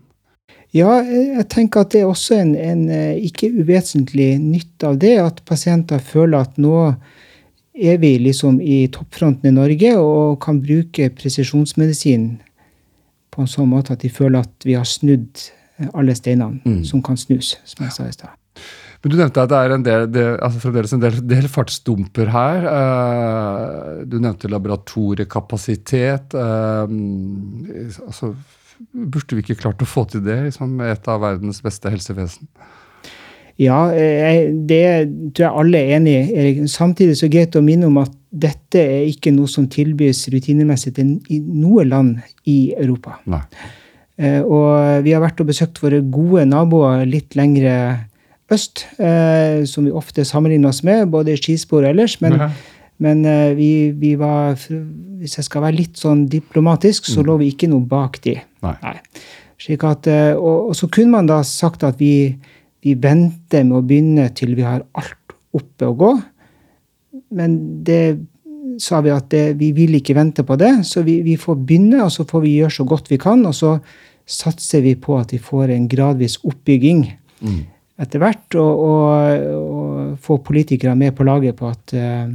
Ja, 0.76 1.00
jeg 1.02 1.46
tenker 1.50 1.86
at 1.86 1.94
det 1.94 2.04
er 2.04 2.10
også 2.10 2.42
en, 2.42 2.52
en 2.60 2.90
eh, 2.92 3.22
ikke 3.30 3.50
uvesentlig 3.56 4.34
nytt 4.42 4.84
av 4.84 4.98
det, 5.00 5.16
at 5.24 5.40
pasienter 5.48 6.02
føler 6.04 6.44
at 6.44 6.60
nå 6.60 6.92
er 7.78 8.00
vi 8.02 8.18
liksom 8.20 8.58
i 8.62 8.88
toppfronten 8.92 9.52
i 9.52 9.56
Norge 9.56 9.94
og 10.02 10.40
kan 10.44 10.60
bruke 10.64 11.12
presisjonsmedisin 11.16 12.36
på 13.38 13.46
en 13.46 13.52
sånn 13.52 13.70
måte 13.70 13.94
at 13.94 14.02
de 14.02 14.10
føler 14.10 14.42
at 14.42 14.66
vi 14.66 14.74
har 14.74 14.88
snudd 14.90 15.46
alle 15.94 16.16
steinene 16.18 16.58
mm. 16.66 16.84
som 16.90 17.04
kan 17.06 17.20
snus, 17.20 17.54
som 17.70 17.86
jeg 17.86 17.94
sa 17.94 18.08
i 18.10 18.16
stad. 18.16 18.34
Men 19.04 19.14
Du 19.14 19.18
nevnte 19.20 19.44
at 19.44 19.52
det 19.52 19.58
er 19.62 19.74
en 19.76 19.84
del, 19.86 20.06
det, 20.10 20.24
altså 20.42 20.62
fremdeles 20.64 20.94
en 20.96 21.04
del, 21.04 21.20
del 21.30 21.50
fartsdumper 21.54 22.32
her. 22.34 22.66
Uh, 22.66 24.06
du 24.10 24.18
nevnte 24.18 24.50
laboratoriekapasitet. 24.50 26.34
Uh, 26.34 26.90
altså, 28.08 28.32
burde 28.90 29.38
vi 29.38 29.46
ikke 29.46 29.60
klart 29.62 29.86
å 29.86 29.90
få 29.90 30.08
til 30.10 30.26
det 30.26 30.40
som 30.58 30.74
et 30.82 31.12
av 31.14 31.22
verdens 31.22 31.62
beste 31.66 31.94
helsevesen? 31.94 32.50
Ja, 33.58 33.90
eh, 33.90 34.52
det 34.70 34.84
tror 35.34 35.44
jeg 35.44 35.60
alle 35.64 35.82
er 35.82 35.96
enig 35.98 36.14
i. 36.14 36.68
Samtidig 36.70 37.18
så 37.18 37.26
er 37.26 37.32
det 37.32 37.38
greit 37.38 37.58
å 37.58 37.66
minne 37.66 37.90
om 37.90 37.98
at 38.04 38.14
dette 38.30 38.82
er 38.82 39.08
ikke 39.10 39.34
noe 39.34 39.50
som 39.50 39.66
tilbys 39.72 40.28
rutinemessig 40.30 40.94
til 40.98 41.16
noe 41.42 41.86
land 41.88 42.20
i 42.46 42.76
Europa. 42.78 43.18
Nei. 43.26 43.42
Eh, 44.18 44.42
og 44.42 45.02
vi 45.06 45.14
har 45.16 45.24
vært 45.24 45.42
og 45.42 45.50
besøkt 45.50 45.82
våre 45.82 46.04
gode 46.06 46.46
naboer 46.50 47.06
litt 47.10 47.38
lengre 47.38 47.74
øst, 48.54 48.86
eh, 49.02 49.66
som 49.66 49.88
vi 49.88 49.94
ofte 49.94 50.26
sammenligner 50.26 50.70
oss 50.70 50.84
med, 50.86 51.10
både 51.14 51.34
i 51.34 51.40
skispor 51.42 51.82
og 51.82 51.96
ellers. 51.96 52.20
Men, 52.22 52.38
men 53.02 53.26
vi, 53.58 53.90
vi, 53.94 54.16
var 54.18 54.54
Hvis 54.58 55.38
jeg 55.38 55.46
skal 55.46 55.66
være 55.66 55.80
litt 55.80 55.98
sånn 55.98 56.28
diplomatisk, 56.30 57.10
så 57.10 57.24
mm. 57.24 57.26
lå 57.26 57.40
vi 57.42 57.50
ikke 57.56 57.72
noe 57.74 57.82
bak 57.82 58.22
de. 58.22 58.38
Nei. 58.66 58.76
Nei. 58.86 58.96
At, 59.82 60.06
og, 60.38 60.70
og, 60.70 60.76
så 60.78 60.86
kunne 60.94 61.16
man 61.18 61.26
da 61.26 61.40
sagt 61.42 61.82
at 61.84 61.98
vi 61.98 62.38
vi 62.86 62.94
venter 63.02 63.66
med 63.66 63.80
å 63.80 63.86
begynne 63.86 64.28
til 64.38 64.56
vi 64.58 64.66
har 64.66 64.84
alt 64.98 65.38
oppe 65.58 65.88
å 65.88 65.96
gå. 65.98 66.12
Men 67.38 67.58
det 67.86 68.02
sa 68.82 69.02
vi 69.02 69.14
at 69.14 69.30
det, 69.34 69.58
vi 69.60 69.72
vil 69.76 69.98
ikke 69.98 70.16
vente 70.18 70.46
på 70.46 70.58
det, 70.60 70.72
så 70.88 71.02
vi, 71.06 71.20
vi, 71.26 71.38
får 71.40 71.58
begynne, 71.66 72.04
og 72.06 72.12
så 72.14 72.28
får 72.30 72.44
vi 72.44 72.58
gjøre 72.60 72.76
så 72.78 72.86
godt 72.88 73.10
vi 73.12 73.20
kan. 73.22 73.44
Og 73.50 73.56
så 73.58 73.78
satser 74.28 74.84
vi 74.86 74.94
på 75.00 75.18
at 75.18 75.34
vi 75.34 75.42
får 75.42 75.74
en 75.74 75.88
gradvis 75.90 76.38
oppbygging 76.46 77.06
mm. 77.40 77.60
etter 78.04 78.22
hvert, 78.22 78.60
og, 78.60 78.84
og, 78.90 79.48
og, 79.58 80.20
få 80.24 80.40
politikere 80.46 80.96
med 80.98 81.16
på 81.18 81.26
laget 81.28 81.58
på 81.60 81.70
at 81.70 81.94
uh, 81.98 82.30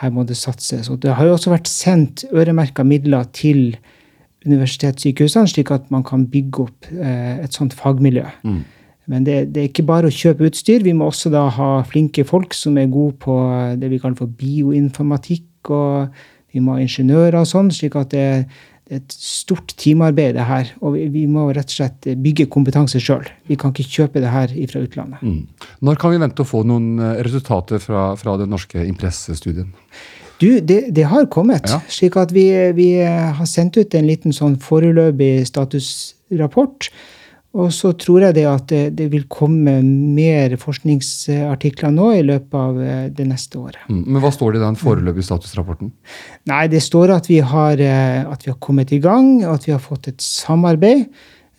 her 0.00 0.12
må 0.14 0.24
det 0.28 0.38
satses. 0.40 0.90
Og 0.92 1.00
det 1.02 1.14
har 1.16 1.28
jo 1.28 1.36
også 1.36 1.52
vært 1.52 1.70
sendt 1.70 2.26
øremerka 2.32 2.84
midler 2.86 3.28
til 3.36 3.76
universitetssykehusene, 4.44 5.48
slik 5.48 5.70
at 5.72 5.86
man 5.94 6.04
kan 6.04 6.26
bygge 6.28 6.66
opp 6.66 6.90
uh, 6.92 7.44
et 7.44 7.56
sånt 7.56 7.76
fagmiljø. 7.76 8.26
Mm. 8.44 8.62
Men 9.10 9.24
det, 9.26 9.38
det, 9.52 9.60
er 9.60 9.70
ikke 9.70 9.86
bare 9.88 10.08
å 10.08 10.14
kjøpe 10.14 10.48
utstyr. 10.48 10.84
Vi 10.84 10.94
må 10.96 11.08
også 11.10 11.32
da 11.32 11.46
ha 11.52 11.70
flinke 11.88 12.24
folk 12.28 12.56
som 12.56 12.78
er 12.80 12.92
gode 12.92 13.18
på 13.24 13.34
det 13.80 13.90
vi 13.92 14.00
kaller 14.00 14.18
for 14.18 14.32
bioinformatikk. 14.40 15.72
Og 15.74 16.22
vi 16.54 16.62
må 16.62 16.76
ha 16.76 16.84
ingeniører 16.84 17.40
og 17.40 17.50
sånn, 17.50 17.72
slik 17.74 17.96
at 17.98 18.12
det, 18.14 18.26
det 18.84 18.98
er 18.98 19.02
et 19.02 19.14
stort 19.16 19.74
teamarbeid, 19.80 20.36
det 20.36 20.46
her. 20.48 20.72
Og 20.84 20.96
vi, 20.96 21.06
vi 21.12 21.24
må 21.30 21.46
rett 21.50 21.72
og 21.72 21.78
slett 21.78 22.10
bygge 22.24 22.48
kompetanse 22.52 23.00
sjøl. 23.02 23.26
Vi 23.50 23.58
kan 23.60 23.74
ikke 23.74 23.88
kjøpe 23.88 24.22
det 24.24 24.32
her 24.32 24.52
fra 24.70 24.84
utlandet. 24.84 25.24
Mm. 25.24 25.70
Når 25.84 26.00
kan 26.00 26.14
vi 26.14 26.20
vente 26.22 26.44
å 26.44 26.48
få 26.48 26.62
noen 26.68 27.00
eh, 27.00 27.22
resultater 27.26 27.82
fra, 27.82 28.12
fra 28.20 28.36
den 28.40 28.52
norske 28.54 28.84
Impress-studien? 28.84 29.72
Du, 30.42 30.60
det, 30.60 30.80
det, 30.94 31.04
har 31.08 31.28
kommet. 31.32 31.68
Ja. 31.70 31.80
slik 31.88 32.16
at 32.20 32.32
vi, 32.34 32.48
vi, 32.76 32.88
har 33.04 33.46
sendt 33.48 33.78
ut 33.78 33.94
en 33.94 34.08
liten 34.08 34.34
sånn 34.34 34.58
foreløpig 34.60 35.46
statusrapport 35.48 36.90
og 37.54 37.70
så 37.74 37.92
tror 37.94 38.26
jeg 38.26 38.36
det 38.36 38.46
at 38.50 38.66
det, 38.70 38.82
det, 38.98 39.06
vil 39.12 39.28
komme 39.30 39.76
mer 39.84 40.56
forskningsartikler 40.60 41.94
nå 41.94 42.08
i 42.16 42.24
løpet 42.26 42.56
av 42.58 42.80
eh, 42.82 43.04
det 43.14 43.28
neste 43.30 43.60
året. 43.60 43.84
Mm, 43.86 44.02
men 44.08 44.24
hva 44.24 44.32
står 44.34 44.54
det 44.54 44.62
i 44.62 44.64
den 44.64 44.80
foreløpige 44.80 45.28
statusrapporten? 45.30 45.94
Nei, 46.50 46.64
Det 46.72 46.82
står 46.82 47.14
at 47.14 47.30
vi, 47.30 47.38
har, 47.44 47.78
eh, 47.78 48.26
at 48.26 48.44
vi 48.46 48.52
har 48.52 48.58
kommet 48.58 48.92
i 48.92 49.00
gang, 49.02 49.38
at 49.46 49.68
vi 49.68 49.76
har 49.76 49.82
fått 49.82 50.10
et 50.10 50.24
samarbeid 50.24 51.08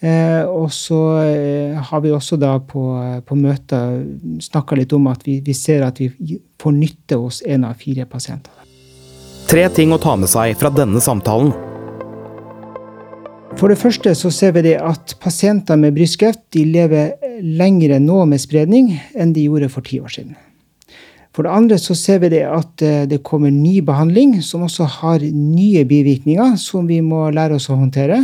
Eh, 0.05 0.43
og 0.43 0.73
så 0.75 0.99
eh, 1.23 1.77
har 1.79 2.01
vi 2.03 2.11
også 2.13 2.37
da 2.37 2.57
på, 2.59 2.83
på 3.25 3.37
møter 3.39 4.01
snakka 4.43 4.77
litt 4.77 4.93
om 4.93 5.07
at 5.09 5.23
vi, 5.25 5.39
vi, 5.45 5.55
ser 5.55 5.85
at 5.87 6.01
vi 6.01 6.37
får 6.61 6.75
nytte 6.75 7.19
hos 7.21 7.41
én 7.47 7.65
av 7.65 7.79
fire 7.79 8.05
pasienter. 8.09 8.51
Tre 9.49 9.69
ting 9.71 9.93
å 9.95 10.01
ta 10.01 10.17
med 10.19 10.29
seg 10.29 10.57
fra 10.59 10.73
denne 10.73 11.01
samtalen. 11.01 11.53
For 13.55 13.71
det 13.71 13.79
første 13.79 14.11
så 14.19 14.29
ser 14.35 14.51
vi 14.57 14.65
det 14.65 14.73
at 14.83 15.13
pasienter 15.23 15.77
med 15.79 15.95
brystkreft 15.95 16.57
lever 16.59 17.13
lengre 17.39 18.01
nå 18.03 18.25
med 18.27 18.41
spredning 18.43 18.89
enn 19.15 19.31
de 19.35 19.45
gjorde 19.47 19.69
for 19.71 19.85
ti 19.85 20.01
år 20.03 20.11
siden. 20.11 20.35
For 21.35 21.47
det 21.47 21.55
andre 21.55 21.77
så 21.79 21.95
ser 21.95 22.19
vi 22.23 22.31
det 22.31 22.43
at 22.47 22.83
eh, 22.83 23.07
det 23.07 23.23
kommer 23.27 23.51
ny 23.51 23.81
behandling 23.83 24.37
som 24.43 24.63
også 24.67 24.87
har 24.99 25.23
nye 25.23 25.83
bivirkninger 25.87 26.55
som 26.59 26.87
vi 26.87 27.01
må 27.03 27.25
lære 27.35 27.55
oss 27.55 27.67
å 27.71 27.79
håndtere. 27.79 28.21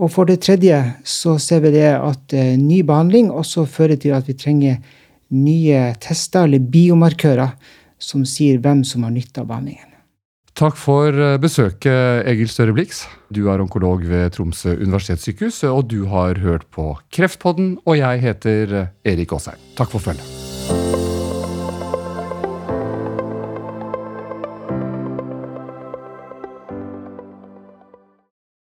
Og 0.00 0.08
for 0.12 0.28
det 0.28 0.40
tredje 0.44 0.78
så 1.04 1.36
ser 1.40 1.60
vi 1.66 1.74
det 1.74 1.90
at 1.92 2.32
uh, 2.32 2.54
ny 2.56 2.80
behandling 2.88 3.28
også 3.28 3.66
fører 3.68 4.00
til 4.00 4.16
at 4.16 4.28
vi 4.28 4.38
trenger 4.40 4.80
nye 5.36 5.90
tester 6.00 6.48
eller 6.48 6.64
biomarkører 6.72 7.52
som 8.00 8.24
sier 8.24 8.60
hvem 8.64 8.80
som 8.88 9.04
har 9.04 9.12
nytte 9.12 9.42
av 9.42 9.50
behandlingen. 9.52 9.89
Takk 10.58 10.76
for 10.76 11.14
eh, 11.14 11.38
besøket, 11.40 12.26
Egil 12.28 12.50
Støre 12.50 12.74
Blix. 12.76 13.04
Du 13.32 13.46
er 13.52 13.62
onkolog 13.62 14.02
ved 14.08 14.34
Tromsø 14.34 14.74
universitetssykehus, 14.80 15.62
og 15.70 15.86
du 15.92 16.04
har 16.10 16.42
hørt 16.42 16.66
på 16.74 16.92
Kreftpodden, 17.14 17.78
og 17.86 18.00
jeg 18.00 18.24
heter 18.26 18.76
eh, 18.82 18.94
Erik 19.14 19.32
Aasheim. 19.36 19.60
Takk 19.78 19.94
for 19.94 20.10
følget. 20.10 20.39